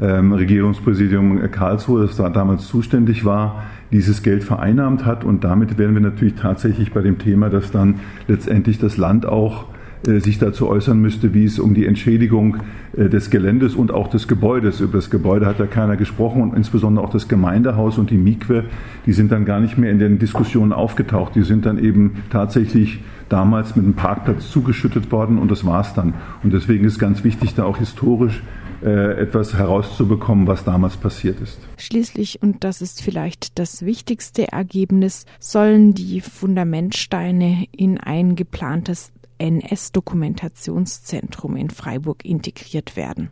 ähm, 0.00 0.32
Regierungspräsidium 0.32 1.50
Karlsruhe, 1.50 2.02
das 2.02 2.16
da 2.16 2.28
damals 2.28 2.66
zuständig 2.66 3.24
war, 3.24 3.64
dieses 3.92 4.22
Geld 4.22 4.44
vereinnahmt 4.44 5.04
hat. 5.04 5.24
Und 5.24 5.44
damit 5.44 5.78
wären 5.78 5.94
wir 5.94 6.00
natürlich 6.00 6.34
tatsächlich 6.34 6.92
bei 6.92 7.02
dem 7.02 7.18
Thema, 7.18 7.50
dass 7.50 7.70
dann 7.70 7.96
letztendlich 8.26 8.78
das 8.78 8.96
Land 8.96 9.26
auch 9.26 9.66
äh, 10.06 10.20
sich 10.20 10.38
dazu 10.38 10.68
äußern 10.68 11.00
müsste, 11.00 11.34
wie 11.34 11.44
es 11.44 11.58
um 11.58 11.74
die 11.74 11.86
Entschädigung 11.86 12.58
äh, 12.96 13.08
des 13.08 13.30
Geländes 13.30 13.74
und 13.74 13.90
auch 13.90 14.08
des 14.08 14.28
Gebäudes. 14.28 14.80
Über 14.80 14.98
das 14.98 15.10
Gebäude 15.10 15.46
hat 15.46 15.58
ja 15.58 15.66
keiner 15.66 15.96
gesprochen 15.96 16.42
und 16.42 16.54
insbesondere 16.54 17.04
auch 17.04 17.10
das 17.10 17.26
Gemeindehaus 17.26 17.98
und 17.98 18.10
die 18.10 18.18
Mikwe, 18.18 18.64
die 19.06 19.12
sind 19.12 19.32
dann 19.32 19.44
gar 19.44 19.58
nicht 19.60 19.76
mehr 19.76 19.90
in 19.90 19.98
den 19.98 20.18
Diskussionen 20.18 20.72
aufgetaucht. 20.72 21.34
Die 21.34 21.42
sind 21.42 21.66
dann 21.66 21.82
eben 21.82 22.22
tatsächlich 22.30 23.00
damals 23.28 23.74
mit 23.74 23.84
einem 23.84 23.94
Parkplatz 23.94 24.50
zugeschüttet 24.50 25.10
worden 25.10 25.38
und 25.38 25.50
das 25.50 25.66
war's 25.66 25.94
dann. 25.94 26.14
Und 26.42 26.52
deswegen 26.52 26.84
ist 26.84 26.98
ganz 26.98 27.24
wichtig, 27.24 27.54
da 27.54 27.64
auch 27.64 27.78
historisch 27.78 28.42
etwas 28.82 29.54
herauszubekommen, 29.54 30.46
was 30.46 30.64
damals 30.64 30.96
passiert 30.96 31.40
ist. 31.40 31.58
Schließlich, 31.76 32.42
und 32.42 32.64
das 32.64 32.82
ist 32.82 33.02
vielleicht 33.02 33.58
das 33.58 33.84
wichtigste 33.84 34.52
Ergebnis, 34.52 35.26
sollen 35.40 35.94
die 35.94 36.20
Fundamentsteine 36.20 37.66
in 37.72 37.98
ein 37.98 38.36
geplantes 38.36 39.10
NS-Dokumentationszentrum 39.38 41.56
in 41.56 41.70
Freiburg 41.70 42.24
integriert 42.24 42.94
werden. 42.96 43.30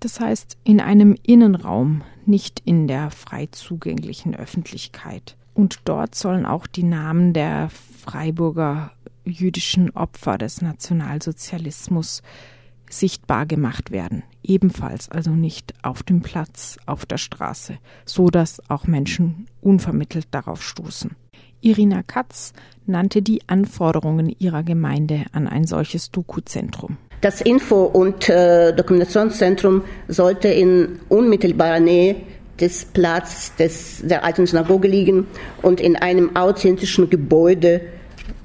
Das 0.00 0.20
heißt, 0.20 0.58
in 0.64 0.80
einem 0.80 1.16
Innenraum, 1.22 2.02
nicht 2.26 2.60
in 2.64 2.86
der 2.86 3.10
frei 3.10 3.48
zugänglichen 3.50 4.36
Öffentlichkeit. 4.36 5.36
Und 5.54 5.80
dort 5.84 6.14
sollen 6.14 6.44
auch 6.44 6.66
die 6.66 6.82
Namen 6.82 7.32
der 7.32 7.70
Freiburger 7.70 8.92
jüdischen 9.24 9.90
Opfer 9.90 10.38
des 10.38 10.60
Nationalsozialismus 10.60 12.22
sichtbar 12.90 13.46
gemacht 13.46 13.90
werden. 13.90 14.22
Ebenfalls 14.42 15.08
also 15.08 15.30
nicht 15.30 15.74
auf 15.82 16.02
dem 16.02 16.22
Platz, 16.22 16.76
auf 16.86 17.06
der 17.06 17.18
Straße, 17.18 17.78
so 18.04 18.28
dass 18.28 18.60
auch 18.68 18.86
Menschen 18.86 19.46
unvermittelt 19.60 20.26
darauf 20.30 20.62
stoßen. 20.62 21.16
Irina 21.60 22.02
Katz 22.02 22.52
nannte 22.86 23.22
die 23.22 23.40
Anforderungen 23.48 24.34
ihrer 24.38 24.62
Gemeinde 24.62 25.24
an 25.32 25.48
ein 25.48 25.64
solches 25.64 26.10
Doku-Zentrum. 26.10 26.96
Das 27.22 27.40
Info- 27.40 27.86
und 27.86 28.28
äh, 28.28 28.74
Dokumentationszentrum 28.74 29.82
sollte 30.06 30.48
in 30.48 31.00
unmittelbarer 31.08 31.80
Nähe 31.80 32.16
des 32.60 32.84
Platzes 32.84 33.54
des, 33.56 34.02
der 34.02 34.24
alten 34.24 34.46
Synagoge 34.46 34.88
liegen 34.88 35.26
und 35.62 35.80
in 35.80 35.96
einem 35.96 36.36
authentischen 36.36 37.10
Gebäude 37.10 37.80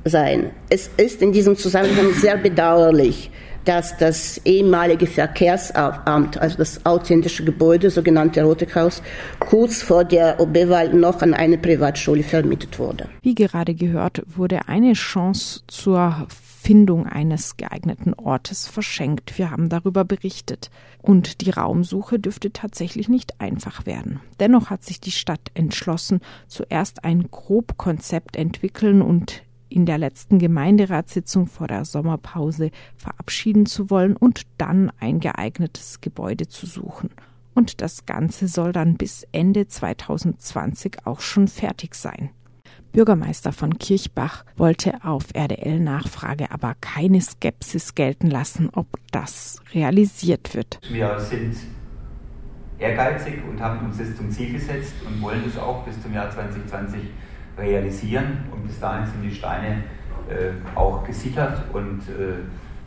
sein. 0.03 0.51
Es 0.69 0.89
ist 0.98 1.21
in 1.21 1.31
diesem 1.31 1.55
Zusammenhang 1.55 2.13
sehr 2.13 2.38
bedauerlich, 2.38 3.30
dass 3.65 3.97
das 3.97 4.39
ehemalige 4.45 5.07
Verkehrsamt, 5.07 6.37
also 6.37 6.57
das 6.57 6.85
authentische 6.85 7.43
Gebäude, 7.43 7.89
sogenannte 7.89 8.43
Rote 8.43 8.67
Haus, 8.75 9.01
kurz 9.39 9.81
vor 9.81 10.03
der 10.03 10.39
OB-Wahl 10.39 10.93
noch 10.93 11.21
an 11.21 11.33
eine 11.33 11.57
Privatschule 11.57 12.23
vermietet 12.23 12.79
wurde. 12.79 13.07
Wie 13.21 13.35
gerade 13.35 13.73
gehört, 13.73 14.23
wurde 14.25 14.67
eine 14.67 14.93
Chance 14.93 15.61
zur 15.67 16.27
Findung 16.61 17.07
eines 17.07 17.57
geeigneten 17.57 18.13
Ortes 18.13 18.67
verschenkt. 18.67 19.37
Wir 19.39 19.49
haben 19.49 19.67
darüber 19.69 20.05
berichtet. 20.05 20.69
Und 21.01 21.41
die 21.41 21.49
Raumsuche 21.49 22.19
dürfte 22.19 22.53
tatsächlich 22.53 23.09
nicht 23.09 23.41
einfach 23.41 23.87
werden. 23.87 24.19
Dennoch 24.39 24.69
hat 24.69 24.83
sich 24.83 24.99
die 24.99 25.11
Stadt 25.11 25.49
entschlossen, 25.55 26.21
zuerst 26.47 27.03
ein 27.03 27.31
Grobkonzept 27.31 28.35
entwickeln 28.35 29.01
und 29.01 29.41
in 29.71 29.85
der 29.85 29.97
letzten 29.97 30.39
Gemeinderatssitzung 30.39 31.47
vor 31.47 31.67
der 31.67 31.85
Sommerpause 31.85 32.71
verabschieden 32.95 33.65
zu 33.65 33.89
wollen 33.89 34.15
und 34.15 34.43
dann 34.57 34.91
ein 34.99 35.19
geeignetes 35.19 36.01
Gebäude 36.01 36.47
zu 36.47 36.65
suchen. 36.65 37.09
Und 37.53 37.81
das 37.81 38.05
Ganze 38.05 38.47
soll 38.47 38.71
dann 38.71 38.95
bis 38.95 39.27
Ende 39.31 39.67
2020 39.67 41.05
auch 41.05 41.19
schon 41.19 41.47
fertig 41.47 41.95
sein. 41.95 42.29
Bürgermeister 42.91 43.53
von 43.53 43.77
Kirchbach 43.77 44.43
wollte 44.57 45.03
auf 45.03 45.27
RDL-Nachfrage 45.33 46.51
aber 46.51 46.75
keine 46.81 47.21
Skepsis 47.21 47.95
gelten 47.95 48.29
lassen, 48.29 48.69
ob 48.73 48.87
das 49.11 49.61
realisiert 49.73 50.53
wird. 50.55 50.79
Wir 50.89 51.17
sind 51.19 51.55
ehrgeizig 52.79 53.41
und 53.49 53.61
haben 53.61 53.85
uns 53.85 53.97
das 53.97 54.15
zum 54.15 54.29
Ziel 54.29 54.53
gesetzt 54.53 54.93
und 55.05 55.21
wollen 55.21 55.43
es 55.47 55.57
auch 55.57 55.85
bis 55.85 56.01
zum 56.01 56.13
Jahr 56.13 56.29
2020 56.31 57.01
realisieren. 57.61 58.45
Und 58.51 58.67
bis 58.67 58.79
dahin 58.79 59.05
sind 59.05 59.21
die 59.23 59.33
Steine 59.33 59.83
äh, 60.29 60.51
auch 60.75 61.03
gesichert 61.03 61.63
und 61.73 62.01
äh, 62.09 62.41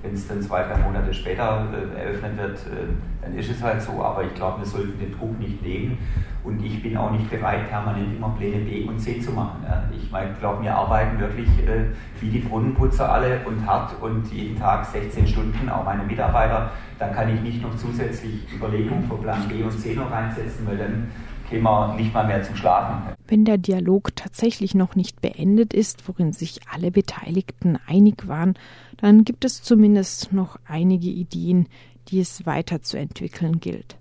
wenn 0.04 0.12
es 0.12 0.28
dann 0.28 0.42
zwei, 0.42 0.62
drei 0.64 0.76
Monate 0.76 1.14
später 1.14 1.66
äh, 1.72 1.98
eröffnet 1.98 2.36
wird, 2.36 2.58
äh, 2.58 2.92
dann 3.22 3.34
ist 3.34 3.50
es 3.50 3.62
halt 3.62 3.80
so. 3.80 4.02
Aber 4.02 4.22
ich 4.22 4.34
glaube, 4.34 4.60
wir 4.60 4.66
sollten 4.66 4.98
den 4.98 5.16
Druck 5.16 5.38
nicht 5.40 5.62
legen. 5.62 5.98
Und 6.44 6.62
ich 6.62 6.82
bin 6.82 6.94
auch 6.98 7.10
nicht 7.10 7.30
bereit, 7.30 7.70
permanent 7.70 8.14
immer 8.14 8.34
Pläne 8.36 8.62
B 8.64 8.84
und 8.84 9.00
C 9.00 9.18
zu 9.18 9.32
machen. 9.32 9.64
Ja. 9.66 9.82
Ich 9.90 10.10
glaube, 10.40 10.62
wir 10.62 10.74
arbeiten 10.74 11.18
wirklich 11.18 11.48
äh, 11.66 11.86
wie 12.20 12.28
die 12.28 12.40
Brunnenputzer 12.40 13.10
alle 13.10 13.40
und 13.46 13.66
hart 13.66 13.94
und 14.02 14.30
jeden 14.30 14.58
Tag 14.58 14.84
16 14.84 15.26
Stunden, 15.26 15.70
auch 15.70 15.84
meine 15.84 16.02
Mitarbeiter. 16.02 16.70
Da 16.98 17.08
kann 17.08 17.34
ich 17.34 17.40
nicht 17.40 17.62
noch 17.62 17.74
zusätzlich 17.74 18.46
Überlegungen 18.54 19.04
für 19.04 19.16
Plan 19.16 19.48
B 19.48 19.62
und 19.62 19.72
C 19.72 19.94
noch 19.94 20.10
reinsetzen, 20.10 20.66
weil 20.66 20.76
dann 20.76 21.08
käme 21.48 21.94
nicht 21.96 22.12
mal 22.12 22.26
mehr 22.26 22.42
zum 22.42 22.56
Schlafen. 22.56 23.14
Wenn 23.26 23.44
der 23.44 23.58
Dialog 23.58 24.14
tatsächlich 24.16 24.74
noch 24.74 24.96
nicht 24.96 25.20
beendet 25.20 25.72
ist, 25.72 26.06
worin 26.08 26.32
sich 26.32 26.60
alle 26.72 26.90
Beteiligten 26.90 27.78
einig 27.86 28.28
waren, 28.28 28.54
dann 28.96 29.24
gibt 29.24 29.44
es 29.44 29.62
zumindest 29.62 30.32
noch 30.32 30.58
einige 30.66 31.08
Ideen, 31.08 31.68
die 32.08 32.20
es 32.20 32.46
weiterzuentwickeln 32.46 33.60
gilt. 33.60 33.96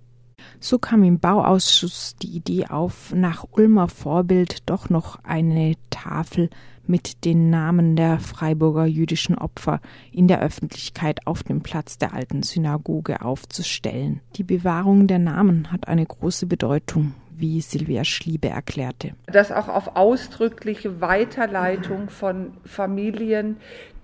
So 0.60 0.78
kam 0.78 1.02
im 1.04 1.20
Bauausschuss 1.20 2.16
die 2.16 2.36
Idee 2.36 2.66
auf, 2.66 3.14
nach 3.14 3.46
Ulmer 3.52 3.88
Vorbild 3.88 4.68
doch 4.68 4.90
noch 4.90 5.18
eine 5.24 5.74
Tafel 5.90 6.50
mit 6.86 7.24
den 7.24 7.48
Namen 7.48 7.96
der 7.96 8.18
Freiburger 8.18 8.84
jüdischen 8.84 9.36
Opfer 9.36 9.80
in 10.12 10.28
der 10.28 10.40
Öffentlichkeit 10.40 11.26
auf 11.26 11.42
dem 11.42 11.62
Platz 11.62 11.96
der 11.96 12.12
alten 12.12 12.42
Synagoge 12.42 13.22
aufzustellen. 13.22 14.20
Die 14.36 14.44
Bewahrung 14.44 15.06
der 15.06 15.18
Namen 15.18 15.72
hat 15.72 15.88
eine 15.88 16.04
große 16.04 16.46
Bedeutung 16.46 17.14
wie 17.36 17.60
Silvia 17.60 18.04
Schliebe 18.04 18.48
erklärte. 18.48 19.14
Das 19.26 19.52
auch 19.52 19.68
auf 19.68 19.96
ausdrückliche 19.96 21.00
Weiterleitung 21.00 22.08
von 22.08 22.52
Familien, 22.64 23.56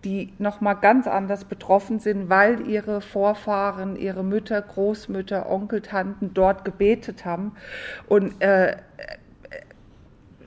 die 0.05 0.33
nochmal 0.39 0.77
ganz 0.77 1.07
anders 1.07 1.45
betroffen 1.45 1.99
sind, 1.99 2.29
weil 2.29 2.67
ihre 2.67 3.01
Vorfahren, 3.01 3.97
ihre 3.97 4.25
Mütter, 4.25 4.61
Großmütter, 4.63 5.51
Onkel, 5.51 5.83
Tanten 5.83 6.33
dort 6.33 6.65
gebetet 6.65 7.25
haben. 7.25 7.53
Und 8.09 8.41
äh, 8.41 8.77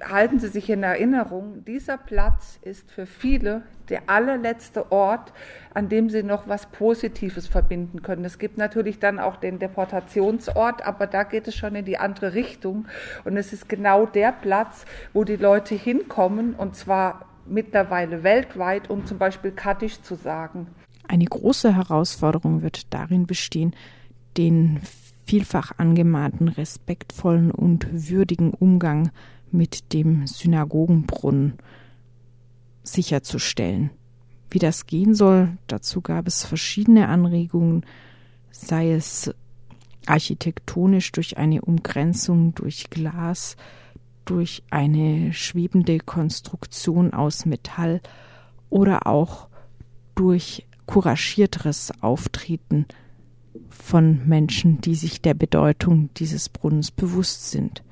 halten 0.10 0.40
Sie 0.40 0.48
sich 0.48 0.70
in 0.70 0.84
Erinnerung, 0.84 1.64
dieser 1.66 1.98
Platz 1.98 2.60
ist 2.62 2.92
für 2.92 3.06
viele 3.06 3.64
der 3.90 4.04
allerletzte 4.08 4.92
Ort, 4.92 5.34
an 5.74 5.90
dem 5.90 6.10
sie 6.10 6.24
noch 6.24 6.48
was 6.48 6.68
Positives 6.68 7.48
verbinden 7.48 8.02
können. 8.02 8.24
Es 8.26 8.40
gibt 8.40 8.58
natürlich 8.58 9.00
dann 9.00 9.20
auch 9.20 9.36
den 9.36 9.60
Deportationsort, 9.60 10.86
aber 10.86 11.08
da 11.08 11.24
geht 11.24 11.48
es 11.48 11.56
schon 11.56 11.76
in 11.76 11.86
die 11.86 11.98
andere 11.98 12.34
Richtung. 12.34 12.86
Und 13.26 13.38
es 13.38 13.54
ist 13.54 13.68
genau 13.68 14.06
der 14.06 14.32
Platz, 14.32 14.86
wo 15.14 15.24
die 15.24 15.36
Leute 15.36 15.76
hinkommen, 15.76 16.54
und 16.56 16.76
zwar 16.76 17.26
mittlerweile 17.46 18.24
weltweit, 18.24 18.90
um 18.90 19.06
zum 19.06 19.18
Beispiel 19.18 19.52
Kaddisch 19.52 20.02
zu 20.02 20.16
sagen. 20.16 20.68
Eine 21.08 21.26
große 21.26 21.76
Herausforderung 21.76 22.62
wird 22.62 22.94
darin 22.94 23.28
bestehen, 23.28 23.76
den 24.38 24.80
vielfach 25.26 25.74
angemahnten 25.78 26.48
respektvollen 26.48 27.52
und 27.52 27.88
würdigen 27.92 28.52
Umgang 28.52 29.12
mit 29.54 29.94
dem 29.94 30.28
Synagogenbrunnen 30.28 31.54
sicherzustellen. 32.84 33.92
Wie 34.50 34.60
das 34.60 34.86
gehen 34.86 35.16
soll, 35.16 35.58
dazu 35.68 36.02
gab 36.02 36.28
es 36.28 36.44
verschiedene 36.44 37.08
Anregungen, 37.08 37.86
sei 38.52 38.92
es 38.92 39.34
architektonisch 40.06 41.12
durch 41.12 41.38
eine 41.38 41.62
Umgrenzung 41.62 42.54
durch 42.56 42.90
Glas, 42.90 43.56
durch 44.26 44.64
eine 44.70 45.34
schwebende 45.34 46.00
Konstruktion 46.00 47.14
aus 47.14 47.46
Metall 47.46 48.02
oder 48.70 49.08
auch 49.08 49.48
durch 50.16 50.68
couragierteres 50.86 51.94
Auftreten 52.02 52.86
von 53.70 54.28
Menschen, 54.28 54.82
die 54.82 54.96
sich 54.96 55.22
der 55.22 55.34
Bedeutung 55.34 56.10
dieses 56.16 56.50
Brunnens 56.50 56.92
bewusst 56.92 57.50
sind 57.52 57.84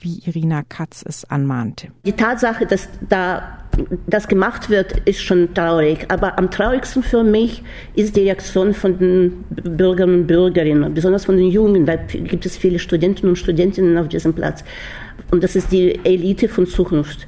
wie 0.00 0.20
Irina 0.26 0.62
Katz 0.68 1.02
es 1.06 1.24
anmahnte. 1.24 1.88
Die 2.04 2.12
Tatsache, 2.12 2.66
dass 2.66 2.88
da 3.08 3.60
das 4.06 4.28
gemacht 4.28 4.68
wird, 4.68 5.08
ist 5.08 5.22
schon 5.22 5.54
traurig. 5.54 6.04
Aber 6.08 6.38
am 6.38 6.50
traurigsten 6.50 7.02
für 7.02 7.22
mich 7.22 7.62
ist 7.94 8.16
die 8.16 8.22
Reaktion 8.22 8.74
von 8.74 8.98
den 8.98 9.44
Bürgern 9.48 10.14
und 10.14 10.26
Bürgerinnen, 10.26 10.92
besonders 10.92 11.24
von 11.24 11.36
den 11.36 11.48
Jungen, 11.48 11.86
weil 11.86 12.04
gibt 12.08 12.44
es 12.46 12.56
viele 12.56 12.78
Studenten 12.78 13.28
und 13.28 13.36
Studentinnen 13.36 13.96
auf 13.96 14.08
diesem 14.08 14.34
Platz. 14.34 14.64
Und 15.30 15.44
das 15.44 15.56
ist 15.56 15.72
die 15.72 15.98
Elite 16.04 16.48
von 16.48 16.66
Zukunft. 16.66 17.26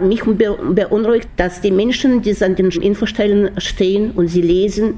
Mich 0.00 0.24
beunruhigt, 0.24 1.28
dass 1.36 1.60
die 1.60 1.70
Menschen, 1.70 2.22
die 2.22 2.34
an 2.42 2.56
den 2.56 2.70
Infostellen 2.70 3.50
stehen 3.58 4.10
und 4.10 4.26
sie 4.28 4.42
lesen, 4.42 4.94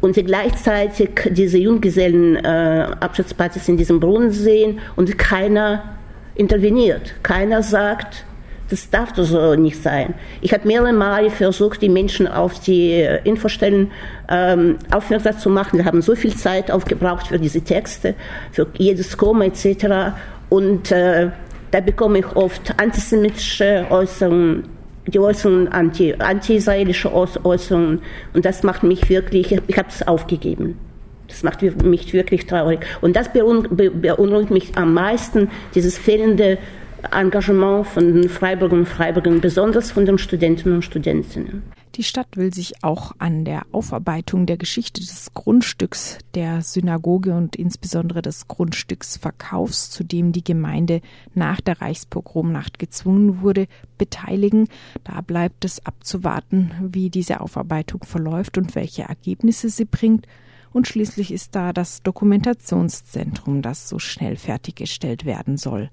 und 0.00 0.14
sie 0.14 0.24
gleichzeitig 0.24 1.10
diese 1.30 1.56
Junggesellenabschiedspartys 1.56 3.68
äh, 3.68 3.70
in 3.70 3.76
diesem 3.78 4.00
Brunnen 4.00 4.32
sehen 4.32 4.80
und 4.96 5.16
keiner 5.16 5.93
interveniert. 6.34 7.14
Keiner 7.22 7.62
sagt, 7.62 8.24
das 8.70 8.88
darf 8.90 9.12
doch 9.12 9.24
so 9.24 9.54
nicht 9.54 9.82
sein. 9.82 10.14
Ich 10.40 10.52
habe 10.52 10.66
mehrere 10.66 10.92
Male 10.92 11.30
versucht, 11.30 11.82
die 11.82 11.88
Menschen 11.88 12.26
auf 12.26 12.60
die 12.60 12.92
äh, 12.92 13.20
Infostellen 13.24 13.90
ähm, 14.28 14.78
aufmerksam 14.90 15.38
zu 15.38 15.50
machen. 15.50 15.78
Wir 15.78 15.84
haben 15.84 16.02
so 16.02 16.14
viel 16.14 16.34
Zeit 16.34 16.70
aufgebraucht 16.70 17.26
für 17.28 17.38
diese 17.38 17.60
Texte, 17.60 18.14
für 18.52 18.66
jedes 18.78 19.16
Komma 19.16 19.44
etc. 19.44 20.16
Und 20.48 20.90
äh, 20.90 21.30
da 21.70 21.80
bekomme 21.80 22.20
ich 22.20 22.36
oft 22.36 22.74
antisemitische 22.80 23.86
Äußerungen, 23.90 24.64
die 25.06 25.18
Äußerungen, 25.18 25.68
anti, 25.68 26.14
anti-israelische 26.18 27.12
Äußerungen. 27.12 28.00
Und 28.32 28.44
das 28.44 28.62
macht 28.62 28.82
mich 28.82 29.10
wirklich, 29.10 29.52
ich 29.66 29.78
habe 29.78 29.88
es 29.88 30.06
aufgegeben. 30.06 30.78
Das 31.28 31.42
macht 31.42 31.62
mich 31.62 32.12
wirklich 32.12 32.46
traurig. 32.46 32.80
Und 33.00 33.16
das 33.16 33.32
beunruhigt 33.32 34.50
mich 34.50 34.76
am 34.76 34.94
meisten, 34.94 35.50
dieses 35.74 35.96
fehlende 35.96 36.58
Engagement 37.12 37.86
von 37.86 38.14
den 38.14 38.28
Freiburgern 38.28 38.80
und 38.80 38.88
Freiburgern, 38.88 39.40
besonders 39.40 39.90
von 39.90 40.06
den 40.06 40.18
Studenten 40.18 40.72
und 40.72 40.82
Studentinnen. 40.82 41.62
Die 41.96 42.02
Stadt 42.02 42.36
will 42.36 42.52
sich 42.52 42.82
auch 42.82 43.12
an 43.18 43.44
der 43.44 43.62
Aufarbeitung 43.70 44.46
der 44.46 44.56
Geschichte 44.56 45.00
des 45.00 45.32
Grundstücks 45.32 46.18
der 46.34 46.62
Synagoge 46.62 47.32
und 47.34 47.54
insbesondere 47.54 48.20
des 48.20 48.48
Grundstücksverkaufs, 48.48 49.90
zu 49.90 50.02
dem 50.02 50.32
die 50.32 50.42
Gemeinde 50.42 51.02
nach 51.34 51.60
der 51.60 51.80
Reichspogromnacht 51.80 52.80
gezwungen 52.80 53.42
wurde, 53.42 53.68
beteiligen. 53.96 54.66
Da 55.04 55.20
bleibt 55.20 55.64
es 55.64 55.86
abzuwarten, 55.86 56.72
wie 56.80 57.10
diese 57.10 57.40
Aufarbeitung 57.40 58.02
verläuft 58.02 58.58
und 58.58 58.74
welche 58.74 59.02
Ergebnisse 59.02 59.68
sie 59.68 59.84
bringt. 59.84 60.26
Und 60.74 60.88
schließlich 60.88 61.30
ist 61.32 61.54
da 61.54 61.72
das 61.72 62.02
Dokumentationszentrum, 62.02 63.62
das 63.62 63.88
so 63.88 64.00
schnell 64.00 64.34
fertiggestellt 64.34 65.24
werden 65.24 65.56
soll. 65.56 65.88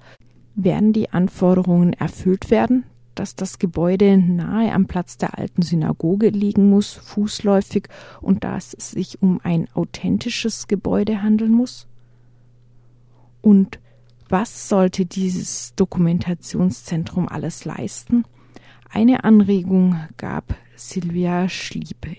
Werden 0.56 0.92
die 0.92 1.12
Anforderungen 1.12 1.94
erfüllt 1.94 2.50
werden, 2.50 2.84
dass 3.14 3.36
das 3.36 3.60
Gebäude 3.60 4.18
nahe 4.18 4.74
am 4.74 4.88
Platz 4.88 5.18
der 5.18 5.38
alten 5.38 5.62
Synagoge 5.62 6.30
liegen 6.30 6.68
muss, 6.72 6.94
fußläufig, 6.94 7.90
und 8.22 8.44
dass 8.44 8.74
es 8.74 8.90
sich 8.90 9.22
um 9.22 9.40
ein 9.44 9.68
authentisches 9.76 10.68
Gebäude 10.68 11.22
handeln 11.22 11.52
muss? 11.52 11.88
Und 13.42 13.80
was 14.30 14.68
sollte 14.68 15.06
dieses 15.06 15.76
Dokumentationszentrum 15.76 17.30
alles 17.30 17.66
leisten? 17.66 18.26
Eine 18.90 19.26
Anregung 19.26 20.00
gab 20.18 20.56
Silvia 20.76 21.50
Schliebe. 21.50 22.18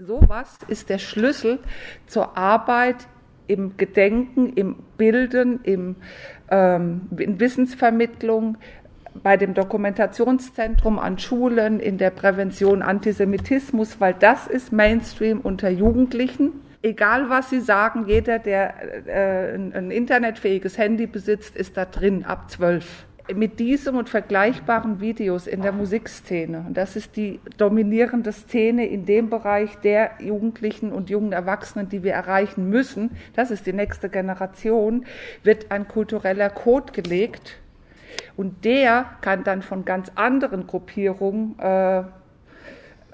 Sowas 0.00 0.58
ist 0.68 0.90
der 0.90 0.98
Schlüssel 0.98 1.58
zur 2.06 2.36
Arbeit 2.36 3.08
im 3.48 3.76
Gedenken, 3.76 4.52
im 4.52 4.76
Bilden, 4.96 5.58
im, 5.64 5.96
ähm, 6.52 7.08
in 7.18 7.40
Wissensvermittlung, 7.40 8.58
bei 9.24 9.36
dem 9.36 9.54
Dokumentationszentrum 9.54 11.00
an 11.00 11.18
Schulen, 11.18 11.80
in 11.80 11.98
der 11.98 12.10
Prävention 12.10 12.82
Antisemitismus, 12.82 14.00
weil 14.00 14.14
das 14.14 14.46
ist 14.46 14.70
Mainstream 14.72 15.40
unter 15.40 15.68
Jugendlichen. 15.68 16.52
Egal 16.82 17.28
was 17.28 17.50
sie 17.50 17.60
sagen, 17.60 18.06
jeder, 18.06 18.38
der 18.38 19.08
äh, 19.08 19.54
ein 19.56 19.90
internetfähiges 19.90 20.78
Handy 20.78 21.08
besitzt, 21.08 21.56
ist 21.56 21.76
da 21.76 21.84
drin 21.86 22.24
ab 22.24 22.48
zwölf. 22.52 23.07
Mit 23.34 23.60
diesem 23.60 23.96
und 23.96 24.08
vergleichbaren 24.08 25.00
Videos 25.00 25.46
in 25.46 25.60
der 25.60 25.72
Musikszene, 25.72 26.64
und 26.66 26.76
das 26.76 26.96
ist 26.96 27.16
die 27.16 27.40
dominierende 27.58 28.32
Szene 28.32 28.86
in 28.86 29.04
dem 29.04 29.28
Bereich 29.28 29.76
der 29.80 30.12
Jugendlichen 30.18 30.92
und 30.92 31.10
jungen 31.10 31.32
Erwachsenen, 31.32 31.90
die 31.90 32.02
wir 32.02 32.14
erreichen 32.14 32.70
müssen, 32.70 33.10
das 33.34 33.50
ist 33.50 33.66
die 33.66 33.74
nächste 33.74 34.08
Generation, 34.08 35.04
wird 35.42 35.70
ein 35.70 35.86
kultureller 35.88 36.48
Code 36.48 36.92
gelegt, 36.92 37.58
und 38.36 38.64
der 38.64 39.06
kann 39.20 39.44
dann 39.44 39.62
von 39.62 39.84
ganz 39.84 40.10
anderen 40.14 40.66
Gruppierungen, 40.66 41.58
äh, 41.58 42.04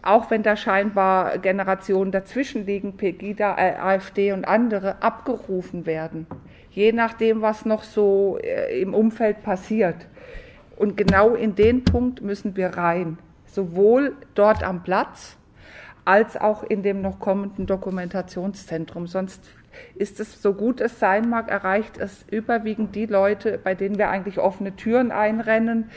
auch 0.03 0.31
wenn 0.31 0.43
da 0.43 0.55
scheinbar 0.55 1.39
Generationen 1.39 2.13
dazwischen 2.13 2.67
liegen, 2.67 2.97
Pegida, 2.97 3.57
äh, 3.57 3.75
AfD 3.77 4.33
und 4.33 4.47
andere, 4.47 5.03
abgerufen 5.03 5.87
werden. 5.87 6.27
Je 6.75 6.91
nachdem, 6.91 7.41
was 7.41 7.65
noch 7.65 7.85
so 7.85 8.37
äh, 8.43 8.81
im 8.81 8.95
Umfeld 8.95 9.45
passiert. 9.45 10.09
Und 10.77 10.97
genau 10.97 11.35
in 11.35 11.55
den 11.55 11.85
Punkt 11.85 12.21
müssen 12.21 12.57
wir 12.57 12.71
rein. 12.71 13.17
Sowohl 13.47 14.17
dort 14.35 14.65
am 14.65 14.83
Platz 14.83 15.37
als 16.05 16.37
auch 16.37 16.65
in 16.65 16.83
dem 16.83 17.01
noch 17.01 17.21
kommenden 17.21 17.67
Dokumentationszentrum. 17.67 19.07
Sonst 19.07 19.41
ist 19.95 20.19
es, 20.19 20.43
so 20.43 20.53
gut 20.53 20.81
es 20.81 20.99
sein 20.99 21.31
mag, 21.31 21.49
erreicht 21.49 21.97
es 21.97 22.25
überwiegend 22.29 22.97
die 22.97 23.07
Leute, 23.07 23.59
bei 23.63 23.77
denen 23.77 23.97
wir 23.97 24.11
eigentlich 24.11 24.41
offene 24.41 24.75
Türen 24.75 25.13
einrennen, 25.13 25.91